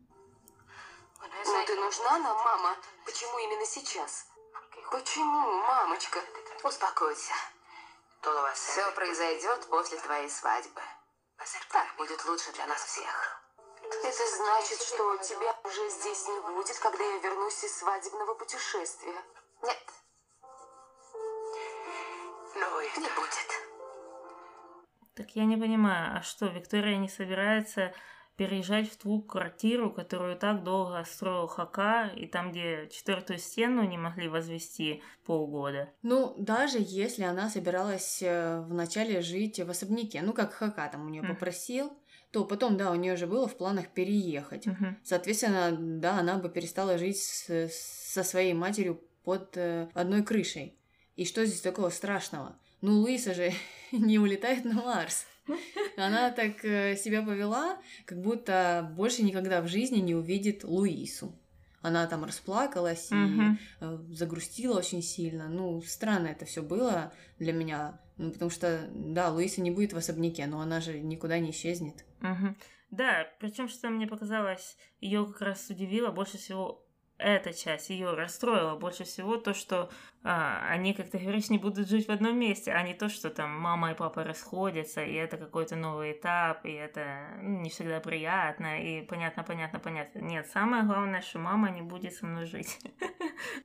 [1.45, 2.77] Ну ты нужна нам, мама?
[3.05, 4.29] Почему именно сейчас?
[4.91, 6.21] Почему, мамочка?
[6.65, 7.33] Успокойся.
[8.55, 10.81] Все произойдет после твоей свадьбы.
[11.73, 13.43] Так будет лучше для нас всех.
[14.05, 19.23] Это значит, что тебя уже здесь не будет, когда я вернусь из свадебного путешествия.
[19.63, 19.93] Нет.
[22.97, 23.63] Не будет.
[25.15, 27.93] Так я не понимаю, а что, Виктория не собирается
[28.37, 33.99] переезжать в ту квартиру, которую так долго строил Хака, и там, где четвертую стену не
[33.99, 35.91] могли возвести полгода.
[36.03, 41.11] Ну, даже если она собиралась э, вначале жить в особняке, ну, как Хака там у
[41.11, 41.29] нее mm.
[41.29, 41.93] попросил,
[42.31, 44.67] то потом, да, у нее же было в планах переехать.
[45.05, 50.79] Соответственно, да, она бы перестала жить с, со своей матерью под э, одной крышей.
[51.17, 52.57] И что здесь такого страшного?
[52.81, 53.53] Ну, Луиса же
[53.93, 55.27] не улетает на Марс.
[55.97, 61.35] Она так э, себя повела, как будто больше никогда в жизни не увидит Луису.
[61.81, 64.15] Она там расплакалась и угу.
[64.15, 65.49] загрустила очень сильно.
[65.49, 68.01] Ну, странно это все было для меня.
[68.19, 72.05] Ну, потому что, да, Луиса не будет в особняке, но она же никуда не исчезнет.
[72.21, 72.55] Угу.
[72.93, 76.87] Да, причем, что мне показалось, ее как раз удивило больше всего
[77.19, 79.91] эта часть ее расстроила больше всего то, что
[80.25, 83.31] а, они, как ты говоришь, не будут жить в одном месте, а не то, что
[83.31, 88.01] там мама и папа расходятся, и это какой-то новый этап, и это ну, не всегда
[88.01, 90.19] приятно, и понятно, понятно, понятно.
[90.21, 92.79] Нет, самое главное, что мама не будет со мной жить.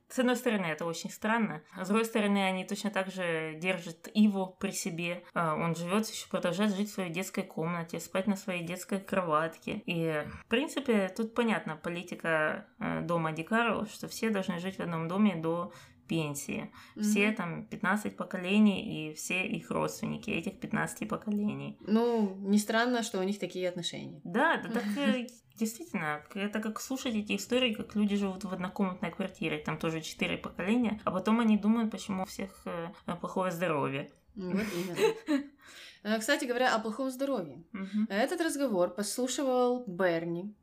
[0.08, 4.08] С одной стороны, это очень странно, а с другой стороны, они точно так же держат
[4.14, 5.24] его при себе.
[5.34, 9.82] А, он живет еще, продолжает жить в своей детской комнате, спать на своей детской кроватке.
[9.86, 14.80] И, в принципе, тут понятно, политика э, дома Ди Карло, что все должны жить в
[14.80, 15.72] одном доме до
[16.08, 16.72] пенсии.
[16.96, 17.02] Mm-hmm.
[17.02, 21.78] Все там 15 поколений и все их родственники этих 15 поколений.
[21.80, 24.20] Ну, не странно, что у них такие отношения.
[24.24, 24.84] Да, да так
[25.58, 30.36] действительно, это как слушать эти истории, как люди живут в однокомнатной квартире, там тоже четыре
[30.38, 32.88] поколения, а потом они думают, почему у всех э,
[33.20, 34.10] плохое здоровье.
[34.34, 35.44] Вот именно.
[36.04, 37.64] Э, кстати говоря, о плохом здоровье.
[38.08, 40.54] Этот разговор послушивал Берни,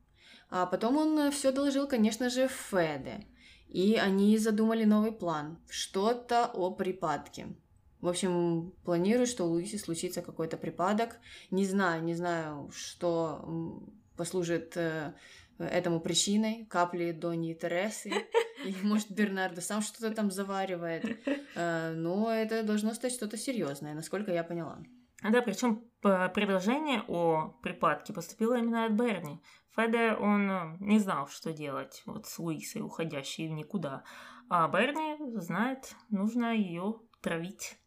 [0.50, 3.28] а потом он все доложил, конечно же, Феде.
[3.68, 5.58] И они задумали новый план.
[5.70, 7.48] Что-то о припадке.
[8.02, 11.18] В общем, планирую, что у Луиси случится какой-то припадок.
[11.50, 13.82] Не знаю, не знаю, что
[14.16, 15.14] послужит э,
[15.58, 16.66] этому причиной.
[16.70, 18.12] Капли Дони и Тересы.
[18.66, 21.06] Или, может, Бернардо сам что-то там заваривает.
[21.56, 24.80] Э, но это должно стать что-то серьезное, насколько я поняла.
[25.24, 29.42] Да, причем предложение о припадке поступило именно от Берни.
[29.76, 34.04] Феде, он э, не знал, что делать вот с Луисой, уходящей в никуда.
[34.50, 37.78] А Берни знает, нужно ее травить.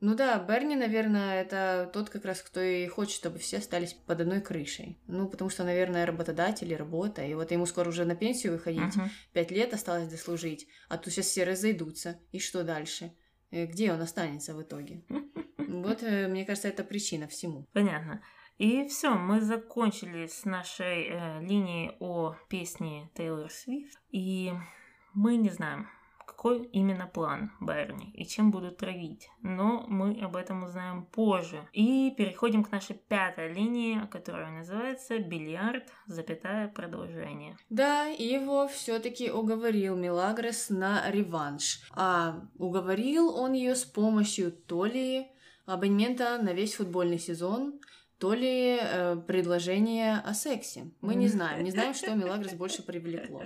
[0.00, 4.20] Ну да, Берни, наверное, это тот как раз, кто и хочет, чтобы все остались под
[4.20, 5.00] одной крышей.
[5.06, 7.22] Ну, потому что, наверное, работодатель и работа.
[7.22, 8.94] И вот ему скоро уже на пенсию выходить.
[9.32, 9.54] Пять uh-huh.
[9.54, 10.68] лет осталось дослужить.
[10.88, 12.18] А тут сейчас все разойдутся.
[12.30, 13.14] И что дальше?
[13.50, 15.04] Э, где он останется в итоге?
[15.68, 17.66] Вот, э, мне кажется, это причина всему.
[17.72, 18.22] Понятно.
[18.58, 23.98] И все, мы закончили с нашей э, линией о песне Тейлор Свифт.
[24.10, 24.52] И
[25.12, 25.88] мы не знаем,
[26.26, 29.28] какой именно план Берни и чем будут травить.
[29.42, 31.68] Но мы об этом узнаем позже.
[31.72, 37.58] И переходим к нашей пятой линии, которая называется «Бильярд, запятая продолжение».
[37.68, 41.82] Да, его все-таки уговорил Милагрос на реванш.
[41.90, 45.26] А уговорил он ее с помощью то ли
[45.66, 47.80] абонемента на весь футбольный сезон,
[48.18, 50.90] то ли э, предложение о сексе.
[51.00, 51.62] Мы не знаем.
[51.64, 53.42] Не знаем, что Милагрос больше привлекло.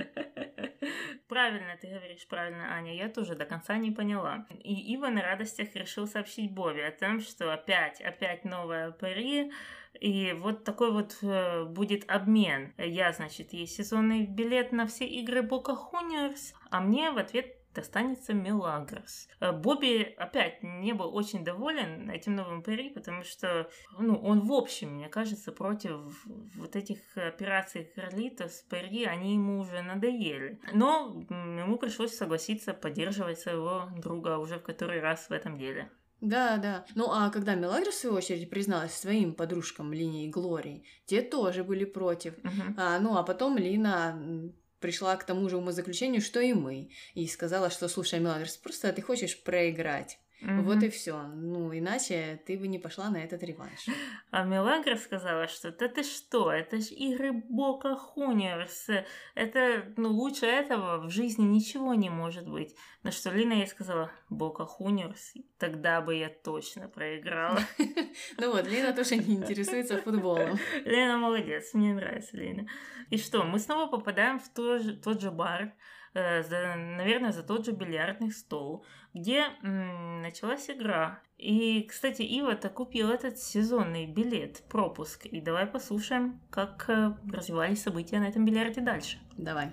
[1.28, 2.94] Правильно ты говоришь, правильно, Аня.
[2.94, 4.46] Я тоже до конца не поняла.
[4.62, 9.52] И Ива на радостях решил сообщить Бобби о том, что опять, опять новая пари,
[9.98, 12.72] и вот такой вот э, будет обмен.
[12.78, 18.35] Я, значит, есть сезонный билет на все игры Бока Хуниорс, а мне в ответ достанется
[18.35, 19.28] Мелагрос.
[19.40, 24.52] Э, Бобби опять не был очень доволен этим новым пари, потому что ну, он в
[24.52, 26.24] общем, мне кажется, против
[26.56, 30.61] вот этих операций Карлита с пари, они ему уже надоели.
[30.72, 35.90] Но ему пришлось согласиться поддерживать своего друга уже в который раз в этом деле.
[36.20, 36.85] Да, да.
[36.94, 41.64] Ну а когда Мелагрос, в свою очередь, призналась своим подружкам Лине и Глории, те тоже
[41.64, 42.37] были против.
[42.42, 42.74] Мгм.
[42.76, 46.90] А, ну а потом Лина пришла к тому же умозаключению, что и мы.
[47.14, 50.19] И сказала, что, слушай, Мелагрос, просто ты хочешь проиграть.
[50.40, 50.62] Мгм.
[50.62, 51.22] Вот и все.
[51.22, 53.87] Ну, иначе ты бы не пошла на этот реванш.
[54.31, 58.88] А Мелагра сказала, что да ты что, это ж игры Бока Хуниорс,
[59.35, 62.74] это, ну, лучше этого в жизни ничего не может быть.
[63.03, 67.61] На что Лина ей сказала, Бока Хуниорс, тогда бы я точно проиграла.
[68.38, 70.59] Ну вот, Лина тоже не интересуется футболом.
[70.85, 72.66] Лена молодец, мне нравится Лена.
[73.11, 75.74] И что, мы снова попадаем в тот же, же бар,
[76.14, 81.20] за- наверное, за тот же бильярдный стол, где м, началась игра.
[81.37, 85.27] И, кстати, Ива-то купил этот сезонный билет, пропуск.
[85.27, 89.18] И давай послушаем, как э, развивались события на этом бильярде дальше.
[89.38, 89.73] Давай.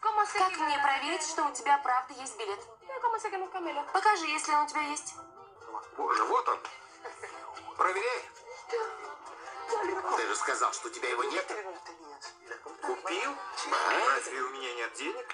[0.00, 2.60] Как мне проверить, что у тебя правда есть билет?
[3.92, 5.14] Покажи, если он у тебя есть.
[5.96, 6.58] Боже, вот он.
[7.76, 8.22] Проверяй.
[10.16, 11.46] Ты же сказал, что у тебя его нет.
[12.82, 13.30] Купил?
[14.14, 15.26] Разве у меня нет денег?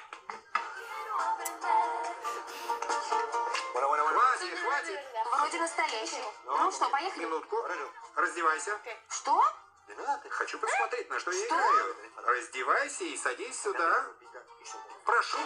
[4.77, 4.99] Хватит.
[5.33, 6.23] Вроде настоящий.
[6.45, 7.25] Ну что, поехали?
[7.25, 7.57] Минутку.
[8.15, 8.73] Раздевайся.
[9.09, 9.43] Что?
[10.29, 11.97] Хочу посмотреть, на что я играю.
[12.17, 14.07] Раздевайся и садись сюда.
[15.05, 15.39] Прошу.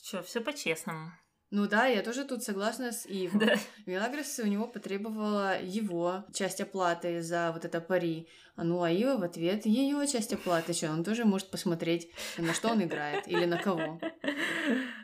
[0.00, 1.10] Что, все по-честному.
[1.50, 3.38] Ну да, я тоже тут согласна с Ивом.
[3.38, 3.54] Да.
[3.86, 8.28] Мелагрос у него потребовала его часть оплаты за вот это пари.
[8.56, 10.72] А ну а Ива в ответ ее часть оплаты.
[10.72, 14.00] Что, он тоже может посмотреть, на что он играет или на кого.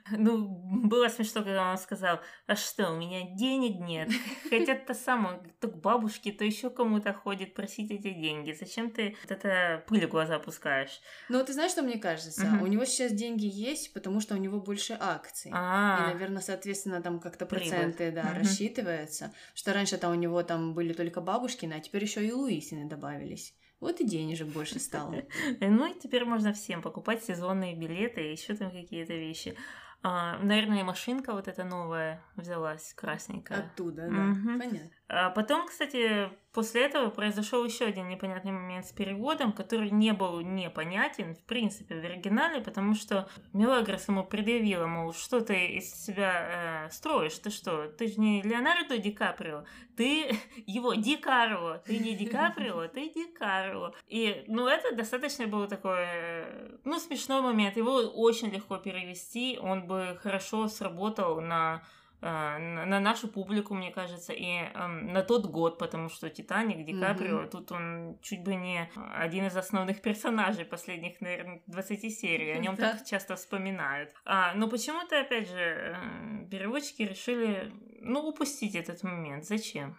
[0.10, 0.46] Ну,
[0.88, 4.10] было смешно, когда он сказал, а что, у меня денег нет.
[4.50, 8.52] Хотя то сам он то к бабушке, то еще кому-то ходит просить эти деньги.
[8.52, 11.00] Зачем ты вот это пыль в глаза пускаешь?
[11.28, 12.46] Но ты знаешь, что мне кажется?
[12.46, 12.62] Мгм.
[12.62, 15.50] У него сейчас деньги есть, потому что у него больше акций.
[15.50, 17.68] И, А, наверное, соответственно, там как-то Прибыль.
[17.70, 18.38] проценты, да, Мгм.
[18.38, 19.32] рассчитывается.
[19.54, 23.54] Что раньше там у него там были только бабушкины, а теперь еще и Луисины добавились.
[23.80, 25.12] Вот и денежек больше стало.
[25.60, 29.56] ну и теперь можно всем покупать сезонные билеты и еще там какие-то вещи.
[30.02, 33.60] А, наверное, машинка вот эта новая взялась, красненькая.
[33.60, 34.08] Оттуда, да.
[34.08, 34.58] Мгм.
[34.58, 34.90] Понятно.
[35.08, 40.40] А потом, кстати, после этого произошел еще один непонятный момент с переводом, который не был
[40.40, 46.86] непонятен, в принципе, в оригинале, потому что Мелагрос ему предъявила, мол, что ты из себя
[46.86, 49.64] э, строишь, ты что, ты же не Леонардо Ди Каприо,
[49.96, 53.94] ты его Ди Карло, ты не Ди Каприо, ты Ди Карло.
[54.06, 59.86] И, ну, это достаточно был такой, э, ну, смешной момент, его очень легко перевести, он
[59.86, 61.82] бы хорошо сработал на
[62.22, 66.98] на на нашу публику, мне кажется, и эм, на тот год, потому что Титаник, Ди.
[67.00, 72.52] Каприо, тут он чуть бы не один из основных персонажей последних, наверное, 20 серий.
[72.52, 72.92] О нем Да.
[72.92, 74.14] так часто вспоминают.
[74.24, 79.44] А, но почему-то, опять же, э, переводчики решили, ну, упустить этот момент.
[79.44, 79.96] Зачем?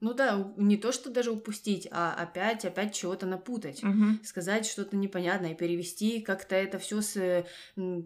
[0.00, 3.82] Ну да, не то, что даже упустить, а опять, опять чего-то напутать.
[3.82, 4.20] Мгм.
[4.24, 7.44] Сказать что-то непонятное, перевести как-то это все с э,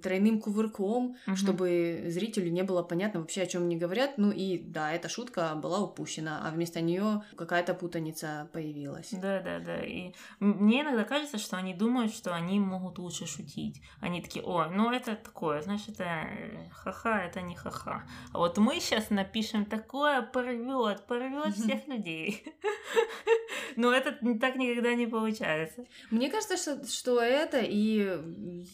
[0.03, 1.37] тройным кувырком, Мгм.
[1.37, 4.19] чтобы зрителю не было понятно вообще, о чем они говорят.
[4.19, 9.11] Ну и да, эта шутка была упущена, а вместо нее какая-то путаница появилась.
[9.13, 9.81] Да, да, да.
[9.85, 13.81] И мне иногда кажется, что они думают, что они могут лучше шутить.
[14.01, 18.05] Они такие, о, ну это такое, знаешь, это э, ха-ха, это не ха-ха.
[18.33, 22.44] А вот мы сейчас напишем такое, порвет, порвет всех людей.
[23.77, 25.85] Но это так никогда не получается.
[26.11, 28.18] Мне кажется, что, что это, и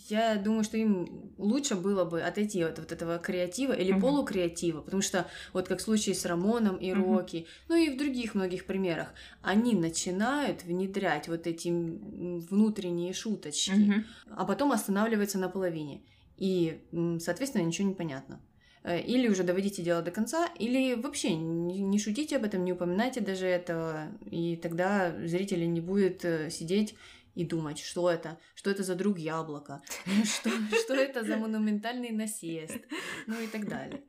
[0.09, 4.01] я думаю, что им лучше было бы отойти от вот этого креатива или Мгм.
[4.01, 6.93] полукреатива, потому что вот как в случае с Рамоном и.
[6.93, 9.09] Рокки, ну и в других многих примерах,
[9.43, 14.05] они начинают внедрять вот эти внутренние шуточки, Мгм.
[14.37, 16.03] а потом останавливаются на половине.
[16.37, 16.80] и,
[17.20, 18.41] соответственно, ничего не понятно.
[18.83, 23.20] Э, или уже доводите дело до конца, или вообще не шутите об этом, не упоминайте
[23.20, 26.95] даже этого, и тогда зритель не будет э, сидеть
[27.35, 29.83] и думать, что это, что это за друг яблока,
[30.24, 30.51] что,
[30.83, 32.78] что это за монументальный насест,
[33.26, 34.03] ну и так далее.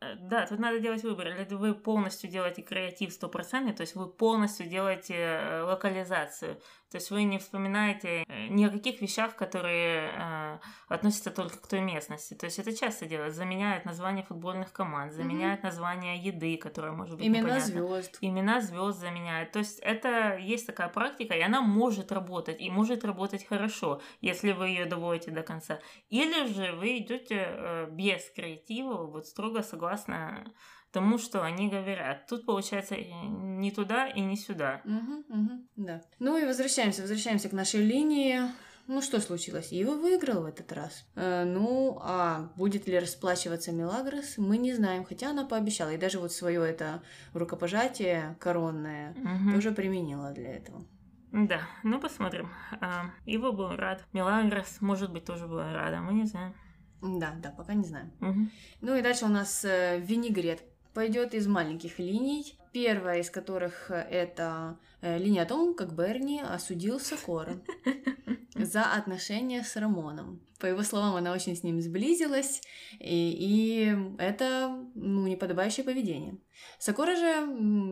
[0.00, 1.28] Э, да, тут надо делать выбор.
[1.28, 6.58] Или вы полностью делаете креатив стопроцентный, то есть вы полностью делаете локализацию.
[6.92, 11.66] То есть вы не вспоминаете э, ни о каких вещах, которые э, относятся только к
[11.66, 12.34] той местности.
[12.34, 13.34] То есть это часто делают.
[13.34, 15.64] Заменяют название футбольных команд, заменяют mm-hmm.
[15.64, 18.18] название еды, которая может быть Имена звезд.
[18.20, 19.52] Имена звезд заменяют.
[19.52, 24.52] То есть это есть такая практика, и она может работать, и может работать хорошо, если
[24.52, 25.80] вы ее доводите до конца.
[26.10, 30.44] Или же вы идете э, без креатива, вот строго согласно
[30.92, 32.26] тому, что они говорят.
[32.26, 34.82] Тут получается не туда и не сюда.
[34.84, 36.02] Угу, угу, да.
[36.18, 38.40] Ну и возвращаемся, возвращаемся к нашей линии.
[38.88, 39.72] Ну что случилось?
[39.72, 41.06] Ива выиграл в этот раз.
[41.14, 45.90] Э, ну, а будет ли расплачиваться Мелагрос, мы не знаем, хотя она пообещала.
[45.90, 49.52] И даже вот свое это рукопожатие коронное угу.
[49.54, 50.84] тоже применила для этого.
[51.32, 52.50] Да, ну посмотрим.
[52.80, 54.04] А, Ива был рад.
[54.12, 56.54] Мелагрос, может быть, тоже была рада, мы не знаем.
[57.00, 58.12] Да, да, пока не знаем.
[58.20, 58.48] Угу.
[58.82, 60.62] Ну и дальше у нас э, винегрет
[60.94, 62.58] пойдет из маленьких линий.
[62.72, 67.60] Первая из которых э, это э, линия о том, как Берни осудил Сокора
[68.54, 70.40] за отношения с Рамоном.
[70.58, 72.62] По его словам, она очень с ним сблизилась,
[72.98, 76.38] и, и это ну, неподобающее поведение.
[76.78, 77.46] Сокора же,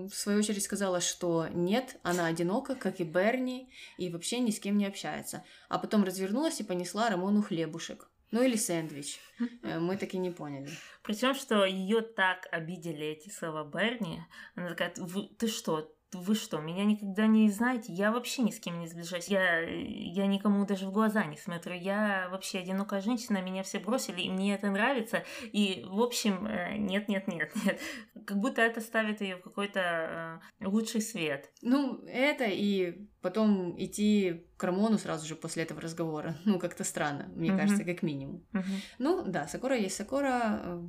[0.08, 4.60] в свою очередь, сказала, что нет, она одинока, как и Берни, и вообще ни с
[4.60, 5.44] кем не общается.
[5.68, 8.08] А потом развернулась и понесла Рамону хлебушек.
[8.30, 9.18] Ну или сэндвич.
[9.62, 10.70] Э, мы так и не поняли.
[11.02, 14.20] Причем, что ее так обидели эти слова Берни.
[14.54, 14.94] Она такая,
[15.38, 17.92] ты что, вы что, меня никогда не знаете?
[17.92, 19.28] Я вообще ни с кем не сближаюсь.
[19.28, 21.74] Я, я никому даже в глаза не смотрю.
[21.74, 25.24] Я вообще одинокая женщина, меня все бросили, и мне это нравится.
[25.52, 27.80] И, в общем, э, нет, нет, нет, нет.
[28.26, 31.52] Как будто это ставит ее в какой-то э, лучший свет.
[31.62, 36.36] Ну, это и потом идти к Рамону сразу же после этого разговора.
[36.44, 37.58] Ну, как-то странно, мне uh-huh.
[37.58, 38.44] кажется, как минимум.
[38.52, 38.62] Uh-huh.
[38.98, 40.60] Ну, да, Сакура есть Сакура.
[40.62, 40.82] Э,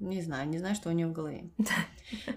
[0.00, 1.50] не знаю, не знаю, что у нее в голове.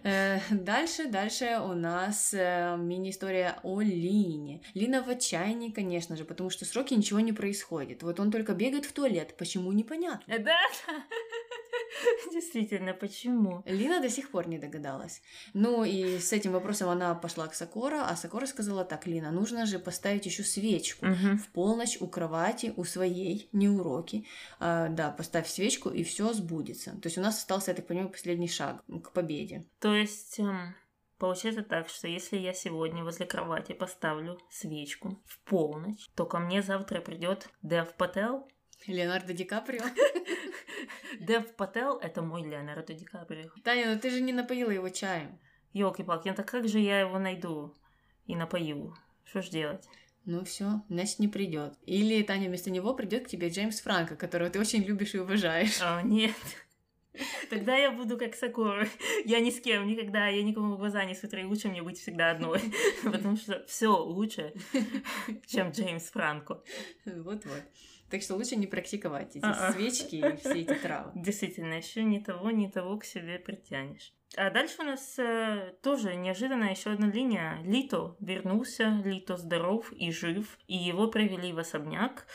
[0.03, 4.61] Э, дальше, дальше у нас э, мини-история о Лине.
[4.73, 8.03] Лина в отчаянии, конечно же, потому что сроки ничего не происходит.
[8.03, 9.35] Вот он только бегает в туалет.
[9.37, 10.39] Почему, непонятно.
[10.39, 10.57] Да,
[12.31, 13.63] Действительно, почему?
[13.65, 15.21] Лина до сих пор не догадалась.
[15.53, 19.65] Ну и с этим вопросом она пошла к Сакора, а Сакора сказала так, Лина, нужно
[19.65, 21.37] же поставить еще свечку угу.
[21.37, 24.25] в полночь у кровати, у своей, не уроки.
[24.59, 26.91] А, да, поставь свечку, и все сбудется.
[27.01, 29.65] То есть у нас остался, я так понимаю, последний шаг к победе.
[29.79, 30.39] То есть...
[30.39, 30.75] Эм...
[31.21, 36.63] Получается так, что если я сегодня возле кровати поставлю свечку в полночь, то ко мне
[36.63, 38.47] завтра придет Дев Пател
[38.87, 39.83] Леонардо Ди Каприо.
[41.19, 43.49] Дев Пател— это мой Леонардо Ди Каприо.
[43.63, 45.39] Таня, ну ты же не напоила его чаем.
[45.73, 47.75] Ёлки-палки, ну так как же я его найду
[48.25, 48.95] и напою?
[49.25, 49.87] Что ж делать?
[50.25, 51.73] Ну все, значит не придет.
[51.85, 55.81] Или Таня вместо него придет к тебе Джеймс Франко, которого ты очень любишь и уважаешь.
[55.81, 56.35] О, нет.
[57.49, 58.87] Тогда я буду как Сакура.
[59.25, 61.49] Я ни с кем никогда, я никому в глаза не смотрю.
[61.49, 62.61] Лучше мне быть всегда одной.
[63.03, 64.53] Потому что все лучше,
[65.47, 66.61] чем Джеймс Франко.
[67.05, 67.63] Вот-вот.
[68.11, 69.71] Так что лучше не практиковать эти А-а.
[69.71, 71.11] свечки и все эти травы.
[71.15, 74.13] Действительно, еще ни того, ни того к себе притянешь.
[74.37, 77.59] А дальше у нас э, тоже неожиданно еще одна линия.
[77.63, 82.25] Лито вернулся, Лито здоров и жив, и его привели в особняк,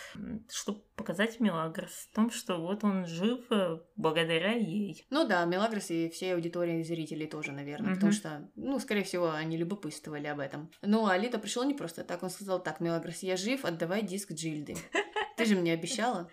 [0.51, 5.07] чтобы показать Мелагрос в том, что вот он жив э, благодаря ей.
[5.09, 7.95] Ну да, Мелагрос и все аудитории зрителей тоже, наверное, угу.
[7.95, 10.71] потому что, ну, скорее всего, они любопытствовали об этом.
[10.83, 14.33] Ну, а Лито пришел не просто так, он сказал так, Мелагрос, я жив, отдавай диск
[14.33, 14.77] Джильды.
[15.37, 16.31] Ты же мне обещала.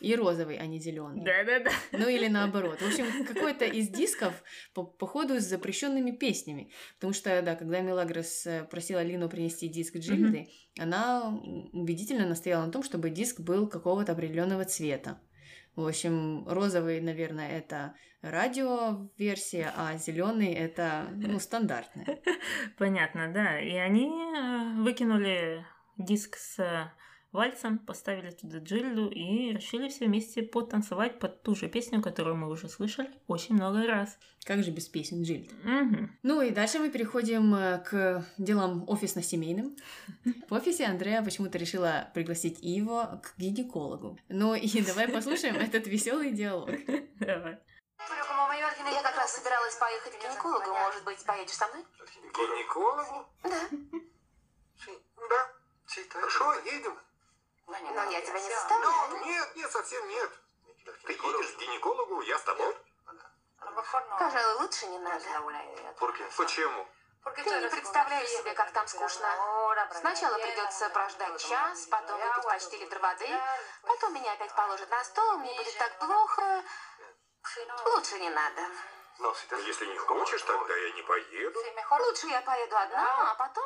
[0.00, 1.22] И розовый, а не зеленый.
[1.22, 1.70] Да-да-да.
[1.92, 2.80] Ну или наоборот.
[2.80, 4.42] В общем, какой-то из дисков,
[4.72, 6.70] по походу, с запрещенными песнями.
[6.94, 10.82] Потому что, да, когда Мелагрос э, просила Лину принести диск Джильды, mm-hmm.
[10.82, 11.38] она
[11.72, 15.20] убедительно настояла на том, чтобы диск был какого-то определенного цвета.
[15.76, 22.20] В общем, розовый, наверное, это радиоверсия, а зеленый это ну, стандартная.
[22.78, 23.60] Понятно, да.
[23.60, 25.66] И они э, выкинули
[25.98, 26.90] диск с
[27.32, 32.48] вальсом, поставили туда Джильду и решили все вместе потанцевать под ту же песню, которую мы
[32.48, 34.18] уже слышали очень много раз.
[34.44, 35.50] Как же без песен Джильд?
[35.64, 36.08] Угу.
[36.22, 39.76] Ну и дальше мы переходим э, к делам офисно-семейным.
[40.48, 44.18] В офисе Андрея почему-то решила пригласить его к гинекологу.
[44.28, 46.70] Ну и давай послушаем этот веселый диалог.
[47.18, 47.58] Давай.
[48.92, 50.70] Я как раз собиралась поехать к гинекологу.
[50.72, 51.84] Может быть, поедешь со мной?
[51.84, 53.26] К гинекологу?
[53.44, 53.68] Да.
[55.16, 55.60] Да.
[56.08, 56.96] Хорошо, едем.
[57.70, 59.08] Но я тебя не заставляю.
[59.10, 60.30] Ну, нет, нет, совсем нет.
[61.04, 62.76] Ты едешь к гинекологу, я с тобой.
[64.18, 65.24] Пожалуй, лучше не надо.
[66.36, 66.86] Почему?
[67.22, 69.28] Ты не представляешь себе, как там скучно.
[69.92, 73.28] Сначала придется прождать час, потом выпить почти литр воды,
[73.82, 76.64] потом меня опять положат на стол, мне будет так плохо.
[77.84, 78.62] Лучше не надо.
[79.66, 81.60] Если не хочешь, тогда я не поеду.
[82.00, 83.64] Лучше я поеду одна, а потом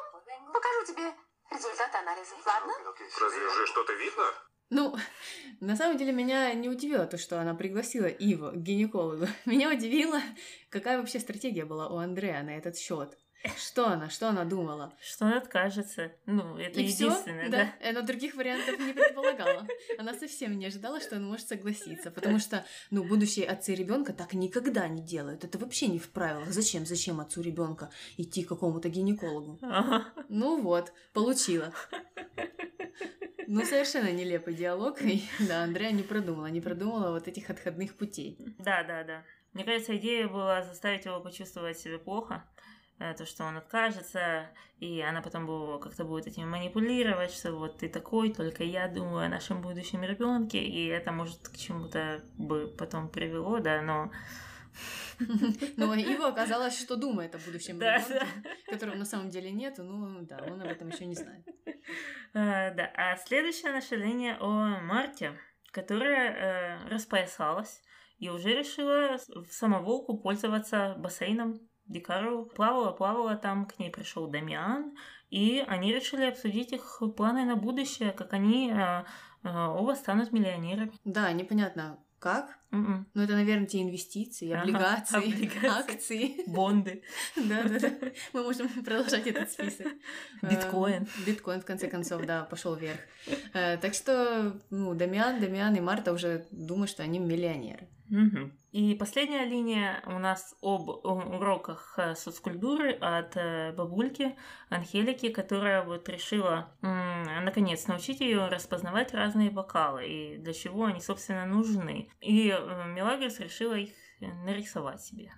[0.53, 1.15] покажу тебе
[1.51, 2.73] результаты анализов, ладно?
[3.21, 4.25] Разве уже что-то видно?
[4.71, 4.97] Ну,
[5.61, 9.27] на самом деле меня не удивило то, что она пригласила Иву к гинекологу.
[9.45, 10.21] Меня удивило,
[10.71, 13.17] какая вообще стратегия была у Андрея на этот счет.
[13.57, 14.95] Что она, что она думала?
[15.01, 16.13] Что он откажется.
[16.25, 17.75] Ну, это И единственное, да.
[17.81, 17.91] да.
[17.91, 19.67] Она других вариантов не предполагала.
[19.99, 22.11] Она совсем не ожидала, что он может согласиться.
[22.11, 25.45] Потому что, ну, будущие отцы ребенка так никогда не делают.
[25.45, 26.49] Это вообще не в правилах.
[26.49, 29.59] Зачем, зачем отцу ребенка идти к какому-то гинекологу?
[29.63, 30.07] Ага.
[30.29, 31.73] Ну вот, получила.
[33.47, 35.03] Ну, совершенно нелепый диалог.
[35.03, 38.39] И, да, Андрея не продумала, не продумала вот этих отходных путей.
[38.59, 39.23] Да, да, да.
[39.53, 42.45] Мне кажется, идея была заставить его почувствовать себя плохо,
[42.99, 47.89] то, что он откажется, и она потом его как-то будет этим манипулировать, что вот ты
[47.89, 53.09] такой, только я думаю о нашем будущем ребенке, и это может к чему-то бы потом
[53.09, 54.11] привело, да, но
[55.77, 58.27] Но Ива оказалось, что думает о будущем Да, ребенке,
[58.67, 59.83] которого на самом деле нету.
[59.85, 61.45] Ну, да, он об этом еще не знает.
[62.37, 65.39] Э, да, а следующая наша линия о Марте,
[65.71, 67.81] которая э, распоясалась
[68.19, 72.47] и уже решила в самоволку пользоваться бассейном Дикару.
[72.47, 74.97] Плавала, плавала там, к ней пришел Дамиан,
[75.31, 79.05] и они решили обсудить их планы на будущее, как они э,
[79.45, 80.93] э, оба станут миллионерами.
[81.05, 82.59] Да, непонятно как.
[82.73, 83.07] М-м.
[83.13, 85.69] Ну, это, наверное, те инвестиции, Ага, облигации, облигации.
[85.93, 86.35] акции.
[86.47, 87.03] Бонды.
[87.37, 87.91] Да, да, да.
[88.33, 89.89] Мы можем продолжать этот список.
[90.43, 91.03] Биткоин.
[91.03, 92.99] Э, Биткоин, в конце концов, да, пошел вверх.
[93.53, 97.89] Э, Так что, ну, Дамиан, Дамиан и Марта уже думают, что они миллионеры.
[98.75, 104.37] И последняя линия у нас об уроках э, соцкультуры от э, бабульки
[104.69, 111.47] Анхелики, которая вот решила наконец научить ее распознавать разные бокалы и для чего они, собственно,
[111.47, 112.09] нужны.
[112.21, 115.31] И э, Мелагрос решила их нарисовать себе.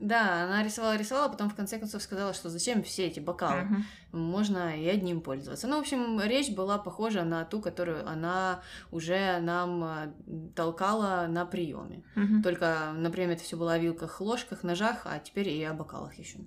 [0.00, 3.62] Да, она рисовала, рисовала, потом в конце концов сказала, что зачем все эти бокалы.
[3.62, 3.84] Мгм.
[4.12, 5.68] можно и одним пользоваться.
[5.68, 10.12] Ну, в общем, речь была похожа на ту, которую она уже нам э,
[10.56, 12.02] толкала на приеме.
[12.16, 12.42] Мгм.
[12.42, 16.14] Только на приеме это все было о вилках, ложках, ножах, а теперь и о бокалах
[16.14, 16.38] еще.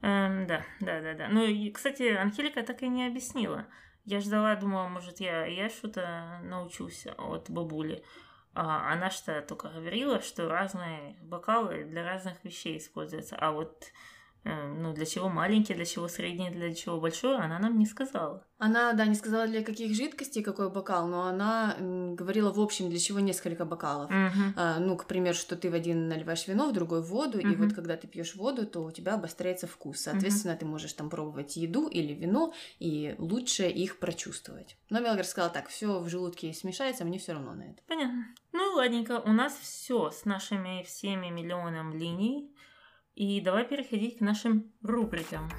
[0.00, 1.28] Эм, да, да, да, да.
[1.28, 3.66] Ну и, кстати, Анхелика так и не объяснила.
[4.04, 8.02] Я ждала, думала, может, я, я что-то научусь от бабули.
[8.60, 13.36] А она что только говорила, что разные бокалы для разных вещей используются.
[13.36, 13.84] А вот
[14.48, 18.44] ну, для чего маленький, для чего средний, для чего большой, она нам не сказала.
[18.58, 22.98] Она, да, не сказала для каких жидкостей какой бокал, но она говорила в общем, для
[22.98, 24.10] чего несколько бокалов.
[24.10, 24.54] Мгм.
[24.56, 27.66] А, ну, к примеру, что ты в один наливаешь вино, в другой воду, и Мгм.
[27.66, 30.00] вот когда ты пьешь воду, то у тебя обостряется вкус.
[30.00, 34.76] Соответственно, ты можешь там пробовать еду или вино, и лучше их прочувствовать.
[34.90, 37.82] Но Мелгар сказала так, все в желудке смешается, мне все равно на это.
[37.86, 38.26] Понятно.
[38.52, 42.50] Ну, ладненько, у нас все с нашими всеми миллионом линий.
[43.18, 45.50] И давай переходить к нашим рубрикам.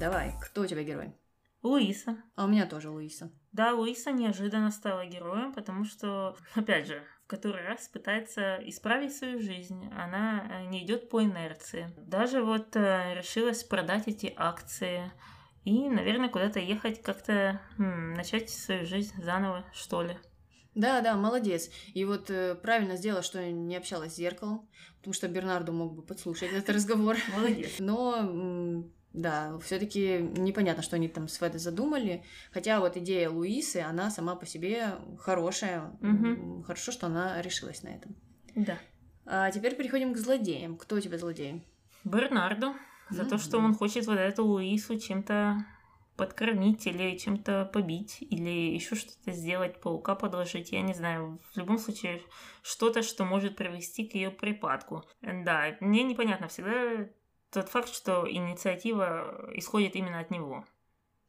[0.00, 1.14] Давай, кто у тебя герой?
[1.62, 2.16] Луиса.
[2.34, 3.30] А у меня тоже Луиса.
[3.52, 9.38] Да, Луиса неожиданно стала героем, потому что, опять же, в который раз пытается исправить свою
[9.40, 9.92] жизнь.
[9.96, 11.94] Она э, не идет по инерции.
[11.98, 15.12] Даже вот э, решилась продать эти акции
[15.62, 20.18] и, наверное, куда-то ехать, как-то начать свою жизнь заново, что ли.
[20.74, 21.70] Да, да, молодец.
[21.92, 24.68] И вот э, правильно сделала, что не общалась с зеркалом,
[24.98, 27.16] потому что Бернарду мог бы подслушать этот разговор.
[27.36, 27.72] Молодец.
[27.78, 32.24] Но, да, все-таки непонятно, что они там с Федой задумали.
[32.52, 35.92] Хотя вот идея Луисы, она сама по себе хорошая.
[36.66, 38.16] Хорошо, что она решилась на этом.
[38.54, 38.78] Да.
[39.26, 40.76] А теперь переходим к злодеям.
[40.76, 41.62] Кто у тебя злодей?
[42.04, 42.74] Бернарду
[43.10, 45.64] за то, что он хочет вот эту Луису чем-то
[46.16, 51.40] подкормить или чем-то побить, или еще что-то сделать, паука подложить, я не знаю.
[51.52, 52.22] В любом случае,
[52.62, 55.04] что-то, что может привести к ее припадку.
[55.20, 57.08] Да, мне непонятно всегда
[57.50, 60.64] тот факт, что инициатива исходит именно от него.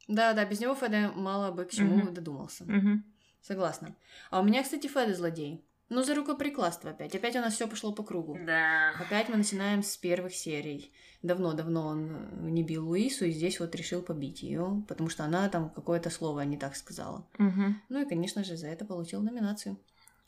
[0.07, 2.13] Да, да, без него Феда мало бы к чему Мгм.
[2.13, 2.65] додумался.
[2.65, 3.03] Мгм.
[3.41, 3.95] Согласна.
[4.31, 5.63] А у меня, кстати, Феда злодей.
[5.93, 7.13] Ну, за рукоприкладство опять.
[7.15, 8.35] Опять у нас все пошло по кругу.
[8.43, 8.93] Да.
[8.99, 10.91] Опять мы начинаем с первых серий.
[11.21, 15.47] Давно-давно он э, не бил Луису, и здесь вот решил побить ее, потому что она
[15.49, 17.27] там какое-то слово не так сказала.
[17.37, 17.79] Мгм.
[17.89, 19.77] Ну и, конечно же, за это получил номинацию.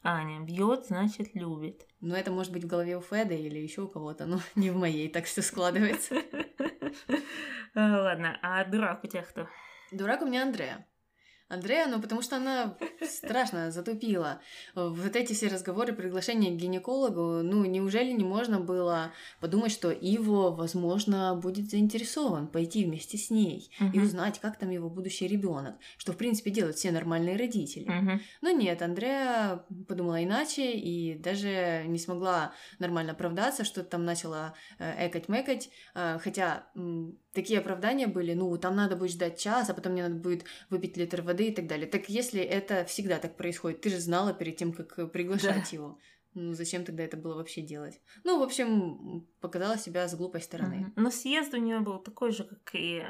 [0.03, 1.87] Аня бьет, значит, любит.
[1.99, 4.75] Но это может быть в голове у Феда или еще у кого-то, но не в
[4.75, 6.15] моей, так все складывается.
[7.73, 9.47] Ладно, а дурак у тебя кто?
[9.91, 10.85] Дурак у меня Андрея.
[11.47, 12.75] Андрея, ну потому что она
[13.07, 14.41] страшно затупила.
[14.73, 20.49] Вот эти все разговоры, приглашения к гинекологу, ну неужели не можно было подумать, что Иво,
[20.51, 23.91] возможно, будет заинтересован пойти вместе с ней угу.
[23.93, 27.89] и узнать, как там его будущий ребенок, что в принципе делают все нормальные родители.
[27.89, 28.19] Угу.
[28.41, 35.07] Но нет, Андрея подумала иначе и даже не смогла нормально оправдаться, что там начала э,
[35.07, 36.67] экать-мекать, э, хотя
[37.33, 40.97] такие оправдания были, ну, там надо будет ждать час, а потом мне надо будет выпить
[40.97, 41.87] литр воды и так далее.
[41.87, 45.75] Так если это всегда так происходит, ты же знала перед тем, как э, приглашать да.
[45.75, 45.99] его.
[46.33, 48.01] Ну, зачем тогда это было вообще делать?
[48.23, 50.87] Ну, в общем, показала себя с глупой стороны.
[50.87, 51.01] Mm-hmm.
[51.01, 53.05] Но съезд у нее был такой же, как и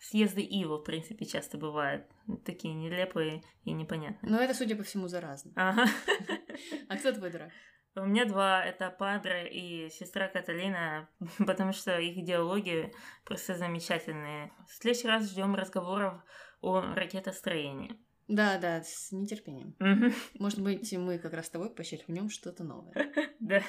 [0.00, 2.06] съезды Ива, в принципе, часто бывают.
[2.44, 4.32] Такие нелепые и непонятные.
[4.32, 5.52] Но это, судя по всему, заразно.
[5.56, 5.86] Ага.
[6.88, 7.52] А кто твой дурак?
[7.94, 11.08] У меня два, это Падре и сестра Каталина,
[11.46, 12.92] потому что их диалоги
[13.24, 14.52] просто замечательные.
[14.68, 16.22] В следующий раз ждем разговоров
[16.60, 17.96] о ракетостроении.
[18.28, 19.74] Да, да, с нетерпением.
[20.38, 22.92] Может быть, мы как раз с тобой почерпнем что-то новое.
[23.40, 23.62] Да.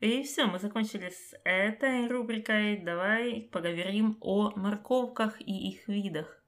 [0.00, 2.78] И все, мы закончили с этой рубрикой.
[2.78, 6.42] Давай поговорим о морковках и их видах.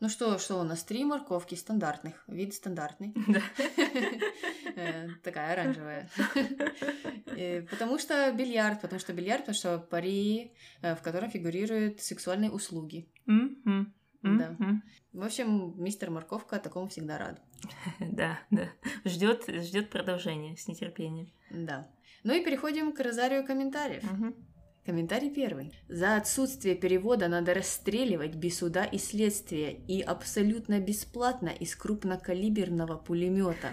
[0.00, 0.84] Ну что, что у нас?
[0.84, 2.22] Три морковки стандартных.
[2.28, 3.14] Вид стандартный.
[3.26, 3.42] Да.
[4.76, 6.08] Э, такая оранжевая.
[7.68, 10.52] Потому что бильярд, потому что бильярд, потому что пари,
[10.82, 13.08] э, в котором фигурируют сексуальные услуги.
[14.22, 14.56] Да.
[15.12, 17.40] В общем, мистер Морковка такому всегда рад.
[18.00, 18.68] Да, да.
[19.04, 21.32] Ждет, ждет продолжения с нетерпением.
[21.50, 21.88] Да.
[22.24, 24.04] Ну и переходим к розарию комментариев.
[24.84, 25.72] Комментарий первый.
[25.88, 33.70] За отсутствие перевода надо расстреливать без суда и следствия и абсолютно бесплатно из крупнокалиберного пулемета.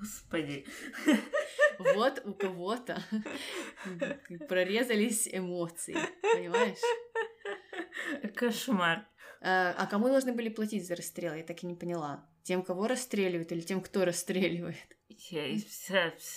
[0.00, 0.66] Господи.
[1.78, 3.00] Вот у кого-то
[4.48, 6.78] прорезались эмоции, понимаешь?
[8.34, 9.06] Кошмар.
[9.40, 11.34] А, а кому должны были платить за расстрел?
[11.34, 12.26] Я так и не поняла.
[12.42, 14.76] Тем, кого расстреливают, или тем, кто расстреливает?
[15.08, 15.48] Я,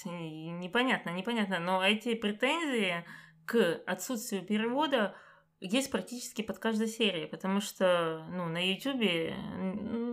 [0.06, 1.60] непонятно, непонятно.
[1.60, 3.06] Но эти претензии
[3.46, 5.16] к отсутствию перевода
[5.60, 9.36] есть практически под каждой серией, потому что ну, на Ютубе,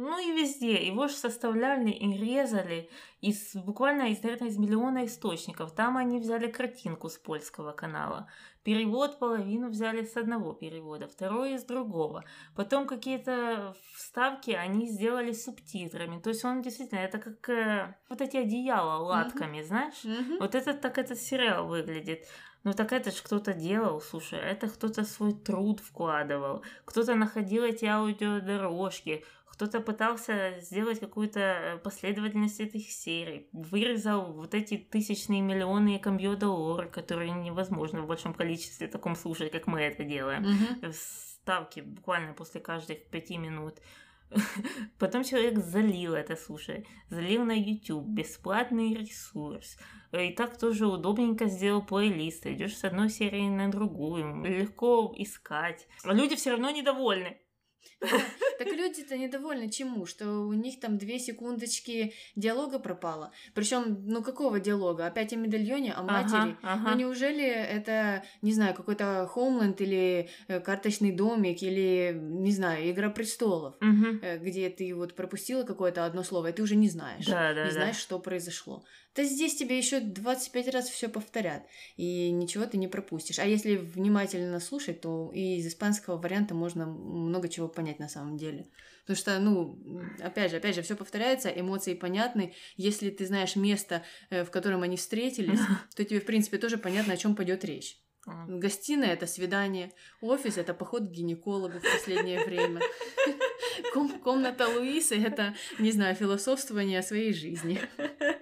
[0.09, 2.89] ну и везде, его же составляли и резали
[3.21, 5.73] из, буквально из, наверное, из миллиона источников.
[5.73, 8.27] Там они взяли картинку с польского канала,
[8.63, 12.25] перевод половину взяли с одного перевода, второй из другого.
[12.57, 16.21] Потом какие-то вставки они сделали субтитрами.
[16.21, 19.67] То есть он действительно, это как э, вот эти одеяла латками, mm-hmm.
[19.67, 20.05] знаешь?
[20.05, 20.39] Mm-hmm.
[20.41, 22.27] Вот это так этот сериал выглядит.
[22.65, 27.85] Ну так это ж кто-то делал, слушай, это кто-то свой труд вкладывал, кто-то находил эти
[27.85, 29.25] аудиодорожки,
[29.59, 37.33] кто-то пытался сделать какую-то э, последовательность этих серий, вырезал вот эти тысячные миллионы компьютер которые
[37.33, 40.45] невозможно в большом количестве таком слушать, как мы это делаем.
[40.45, 40.93] Mm-hmm.
[40.93, 43.81] Ставки буквально после каждых пяти минут.
[45.01, 49.77] Потом человек залил это, слушай, залил на YouTube, бесплатный ресурс.
[50.13, 52.47] И так тоже удобненько сделал плейлист.
[52.47, 54.45] Идешь с одной серии на другую.
[54.45, 55.89] Легко искать.
[56.05, 57.39] А люди все равно недовольны.
[58.59, 60.05] Так люди-то недовольны чему?
[60.07, 63.33] Что у них там две секундочки диалога пропало.
[63.55, 65.07] Причем, ну какого диалога?
[65.07, 66.57] Опять о медальоне, о матери.
[66.63, 66.91] Ага, ага.
[66.91, 73.11] Ну неужели это, не знаю, какой-то Хоумленд или э, карточный домик или, не знаю, Игра
[73.11, 74.19] престолов, угу.
[74.41, 77.27] где ты вот пропустила какое-то одно слово, и ты уже не знаешь.
[77.27, 77.75] Да, да, не да.
[77.75, 78.85] знаешь, что произошло.
[79.19, 81.67] Да здесь тебе еще 25 раз все повторят,
[81.97, 83.41] и ничего ты не пропустишь.
[83.41, 88.37] А если внимательно слушать, то и из испанского варианта можно много чего понять на самом
[88.37, 88.69] деле.
[89.01, 89.77] Потому что, ну,
[90.23, 92.55] опять же, опять же, все повторяется, эмоции понятны.
[92.77, 95.59] Если ты знаешь место, э, в котором они встретились,
[95.97, 97.99] то тебе, в принципе, тоже понятно, о чем пойдет речь.
[98.47, 102.81] Гостиная это свидание, офис это поход к гинекологу в последнее время.
[103.93, 107.81] Ком- комната Луисы это, не знаю, философствование о своей жизни.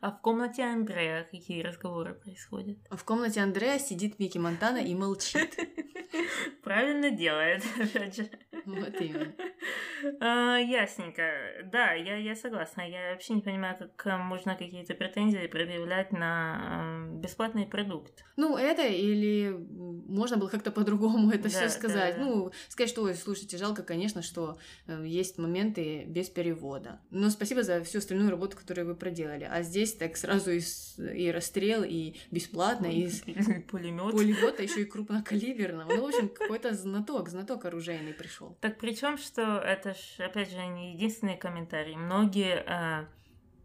[0.00, 2.78] А в комнате Андрея какие разговоры происходят?
[2.90, 5.56] В комнате Андрея сидит Микки Монтана и молчит.
[6.62, 8.28] Правильно делает, опять же.
[8.66, 9.32] Вот именно.
[10.20, 11.22] А, ясненько.
[11.72, 12.82] Да, я, я согласна.
[12.82, 18.24] Я вообще не понимаю, как можно какие-то претензии предъявлять на бесплатный продукт.
[18.36, 22.16] Ну, это или можно было как-то по-другому это да, все сказать.
[22.16, 22.30] Да, да.
[22.30, 27.00] Ну, сказать, что, ой, слушайте, жалко, конечно, что э, есть моменты без перевода.
[27.10, 29.48] Но спасибо за всю остальную работу, которую вы проделали.
[29.50, 30.60] А здесь так сразу и,
[30.98, 33.08] и расстрел, и бесплатно, и
[33.62, 34.12] пулемет.
[34.12, 35.94] Пулемет, а еще и крупнокалиберного.
[35.94, 38.56] Ну, в общем, какой-то знаток, знаток оружейный пришел.
[38.60, 41.94] Так причем, что это ж, опять же, не единственные комментарии.
[41.94, 43.06] Многие, э,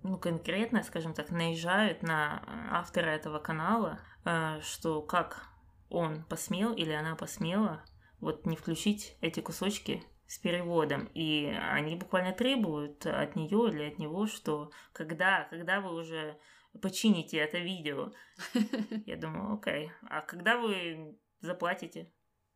[0.03, 5.47] ну, конкретно, скажем так, наезжают на автора этого канала, э, что как
[5.89, 7.83] он посмел или она посмела
[8.19, 10.03] вот не включить эти кусочки
[10.33, 11.09] с переводом.
[11.13, 16.39] И они буквально требуют от нее или от него, что когда, когда вы уже
[16.81, 18.11] почините это видео,
[19.05, 22.11] я думаю, окей, а когда вы заплатите?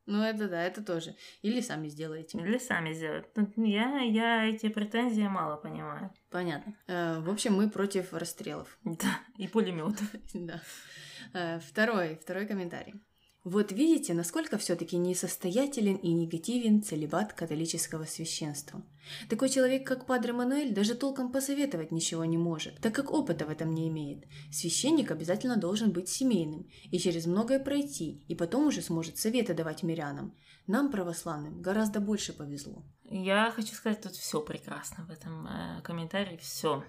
[0.07, 1.15] Ну, это да, это тоже.
[1.43, 2.39] Или сами сделаете.
[2.39, 3.27] Или сами сделают.
[3.57, 6.11] Я, я эти претензии мало понимаю.
[6.31, 6.73] Понятно.
[6.87, 8.79] Э, в общем, мы против расстрелов.
[8.85, 10.07] Да, и пулеметов.
[10.33, 10.61] Да.
[11.33, 12.95] Э, второй, второй комментарий.
[13.49, 18.83] Вот видите, насколько все-таки несостоятелен и негативен целебат католического священства.
[19.29, 23.49] Такой человек, как Падре Мануэль, даже толком посоветовать ничего не может, так как опыта в
[23.49, 24.25] этом не имеет.
[24.51, 29.81] Священник обязательно должен быть семейным и через многое пройти, и потом уже сможет советы давать
[29.81, 30.35] мирянам.
[30.67, 32.83] Нам, православным, гораздо больше повезло.
[33.05, 36.83] Я хочу сказать, тут все прекрасно в этом э, комментарии, все.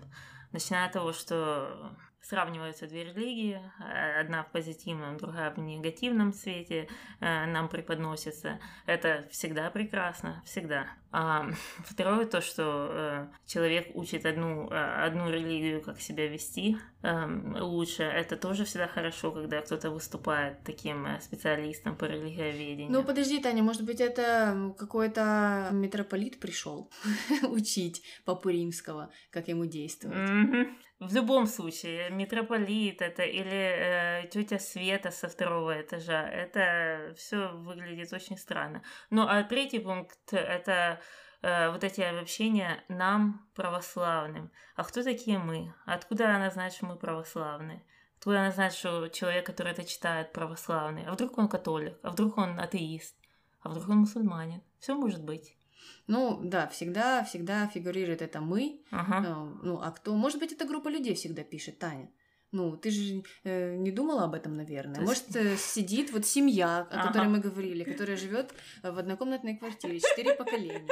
[0.50, 6.88] Начиная от того, что сравниваются две религии, э, одна в позитивном, другая в негативном свете
[7.20, 8.58] э, нам преподносится.
[8.86, 10.86] Это всегда прекрасно, всегда.
[11.10, 11.48] А
[11.84, 18.36] второе то, что э, человек учит одну, одну религию, как себя вести эм, лучше, это
[18.36, 22.90] тоже всегда хорошо, когда кто-то выступает таким специалистом по религиоведению.
[22.90, 26.90] Ну подожди, Таня, может быть это какой-то митрополит пришел
[27.42, 30.68] учить Папу Римского, как ему действовать?
[31.00, 38.12] В любом случае, митрополит это или э, тетя Света со второго этажа, это все выглядит
[38.12, 38.82] очень странно.
[39.08, 41.00] Ну а третий пункт это
[41.40, 44.50] э, вот эти обобщения нам, православным.
[44.74, 45.72] А кто такие мы?
[45.86, 47.84] Откуда она знает, что мы православные?
[48.16, 51.04] Откуда она знает, что человек, который это читает, православный?
[51.06, 51.96] А вдруг он католик?
[52.02, 53.16] А вдруг он атеист?
[53.60, 54.62] А вдруг он мусульманин?
[54.80, 55.57] Все может быть.
[56.06, 58.80] Ну, да, всегда, всегда фигурирует это мы.
[58.90, 59.26] Ага.
[59.26, 60.14] Э, ну, а кто?
[60.14, 62.10] Может быть, эта группа людей всегда пишет, Таня.
[62.50, 65.02] Ну, ты же э, не думала об этом, наверное.
[65.02, 67.08] Может, э, сидит вот семья, о ага.
[67.08, 70.88] которой мы говорили, которая живет в однокомнатной квартире, четыре поколения.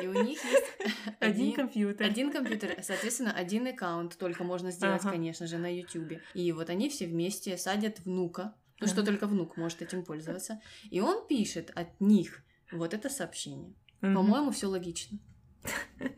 [0.00, 0.64] И у них есть
[1.20, 2.06] один, один компьютер.
[2.06, 5.10] Один компьютер, соответственно, один аккаунт только можно сделать, ага.
[5.10, 6.20] конечно же, на YouTube.
[6.34, 11.00] И вот они все вместе садят внука, ну что только внук может этим пользоваться, и
[11.00, 12.42] он пишет от них
[12.72, 13.74] вот это сообщение.
[14.00, 14.14] Mm-hmm.
[14.14, 15.18] По-моему, все логично.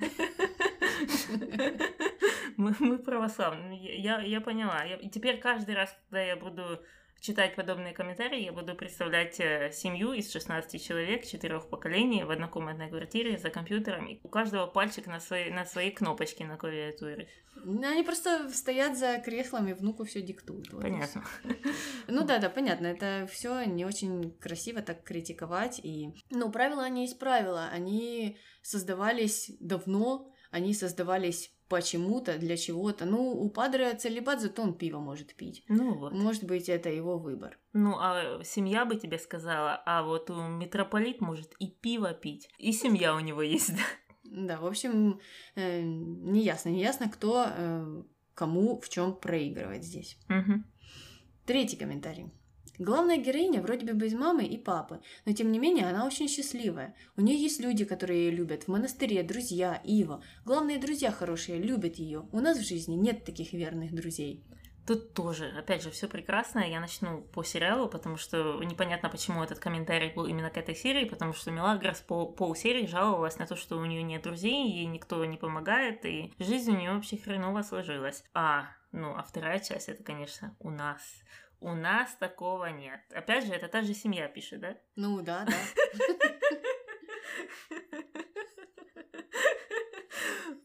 [2.56, 4.00] Мы, мы православные.
[4.00, 4.84] Я, я поняла.
[4.84, 6.80] Я, теперь каждый раз, когда я буду
[7.22, 12.88] читать подобные комментарии, я буду представлять э, семью из 16 человек, четырех поколений в однокомнатной
[12.88, 14.18] квартире за компьютером.
[14.24, 17.28] У каждого пальчик на своей, на своей кнопочке на клавиатуре.
[17.64, 20.72] Они просто стоят за креслами, внуку все диктуют.
[20.72, 21.24] Вот понятно.
[22.08, 22.88] Ну да, да, понятно.
[22.88, 25.80] Это все не очень красиво так критиковать.
[25.84, 26.10] И...
[26.30, 27.68] Ну, правила они есть правила.
[27.72, 33.06] Они создавались давно, они создавались почему-то, для чего-то.
[33.06, 35.64] Ну, у Падре целебат, зато он пиво может пить.
[35.68, 36.12] Ну вот.
[36.12, 37.58] Может быть, это его выбор.
[37.72, 42.72] Ну, а семья бы тебе сказала, а вот у митрополит может и пиво пить, и
[42.72, 43.82] семья у него есть, да?
[44.24, 45.18] Да, в общем,
[45.54, 48.02] э, неясно, неясно, кто э,
[48.34, 50.18] кому в чем проигрывает здесь.
[50.28, 50.62] Угу.
[51.46, 52.30] Третий комментарий.
[52.82, 56.96] Главная героиня вроде бы без мамы и папы, но тем не менее она очень счастливая.
[57.16, 58.64] У нее есть люди, которые ее любят.
[58.64, 60.20] В монастыре друзья, Ива.
[60.44, 62.26] Главные друзья хорошие, любят ее.
[62.32, 64.42] У нас в жизни нет таких верных друзей.
[64.84, 66.58] Тут тоже, опять же, все прекрасно.
[66.58, 71.04] Я начну по сериалу, потому что непонятно, почему этот комментарий был именно к этой серии,
[71.04, 75.24] потому что Мелагрос по полсерии жаловалась на то, что у нее нет друзей, ей никто
[75.24, 78.24] не помогает, и жизнь у нее вообще хреново сложилась.
[78.34, 81.00] А, ну, а вторая часть, это, конечно, у нас.
[81.62, 83.00] У нас такого нет.
[83.14, 84.76] Опять же, это та же семья пишет, да?
[84.96, 85.54] Ну да, да.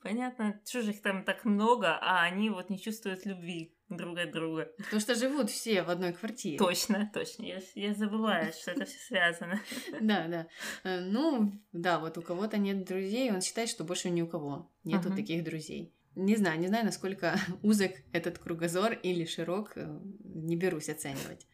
[0.01, 4.71] Понятно, чужих там так много, а они вот не чувствуют любви друг от друга.
[4.77, 6.57] Потому что живут все в одной квартире.
[6.57, 7.43] Точно, точно.
[7.43, 9.61] Я, я забываю, что это все связано.
[10.01, 10.47] Да, да.
[10.83, 14.71] Э, ну, да, вот у кого-то нет друзей, он считает, что больше ни у кого
[14.83, 15.93] нету таких друзей.
[16.17, 21.45] Не знаю, не знаю, насколько узок этот кругозор или широк, э, не берусь оценивать.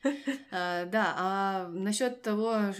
[0.52, 2.72] А, да, а насчет того,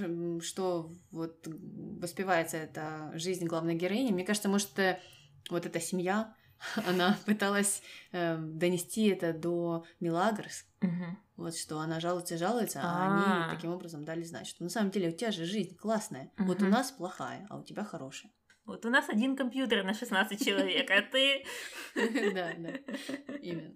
[0.42, 4.98] что вот воспевается эта жизнь главной героини, мне кажется, может, э,
[5.50, 6.34] вот эта семья,
[6.88, 7.82] она пыталась
[8.14, 10.66] э, донести это до Милагрос,
[11.36, 13.54] вот что она жалуется, жалуется, а они а.
[13.54, 16.68] таким образом дали знать, что на самом деле у тебя же жизнь классная, вот у
[16.68, 18.32] нас плохая, а у тебя хорошая.
[18.66, 21.44] Вот у нас один компьютер на 16 человек, а ты...
[22.34, 22.72] Да, да,
[23.42, 23.74] именно.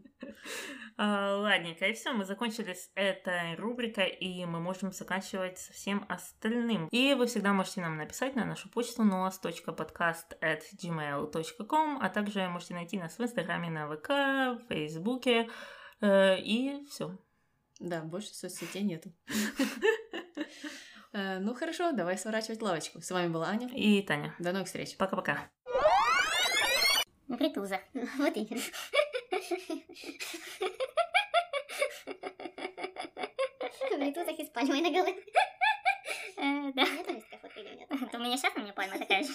[0.98, 6.06] А, ладненько, и все, мы закончили с этой рубрикой, и мы можем заканчивать со всем
[6.08, 6.88] остальным.
[6.92, 13.20] И вы всегда можете нам написать на нашу почту nos.podcast.gmail.com, а также можете найти нас
[13.20, 15.50] в Инстаграме, на ВК, в Фейсбуке,
[16.02, 17.16] э, и все.
[17.80, 19.14] Да, больше соцсетей нету.
[21.18, 23.02] Э, ну хорошо, давай сворачивать лавочку.
[23.02, 23.68] С вами была Аня.
[23.74, 24.36] И Таня.
[24.38, 24.96] До новых встреч.
[24.98, 25.50] Пока-пока.
[27.40, 27.82] Притуза.
[28.18, 28.62] Вот именно.
[33.98, 35.16] Притузах из пальмы на голове.
[36.40, 36.84] Э, да.
[36.84, 37.90] Это там есть фотка или нет?
[37.90, 39.30] У меня сейчас у меня пальма такая же.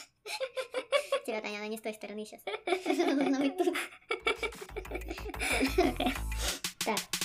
[1.27, 2.43] Тебя, типа, Таня, она не с той стороны сейчас.
[3.27, 3.77] Она быть тут.
[6.85, 7.22] Так.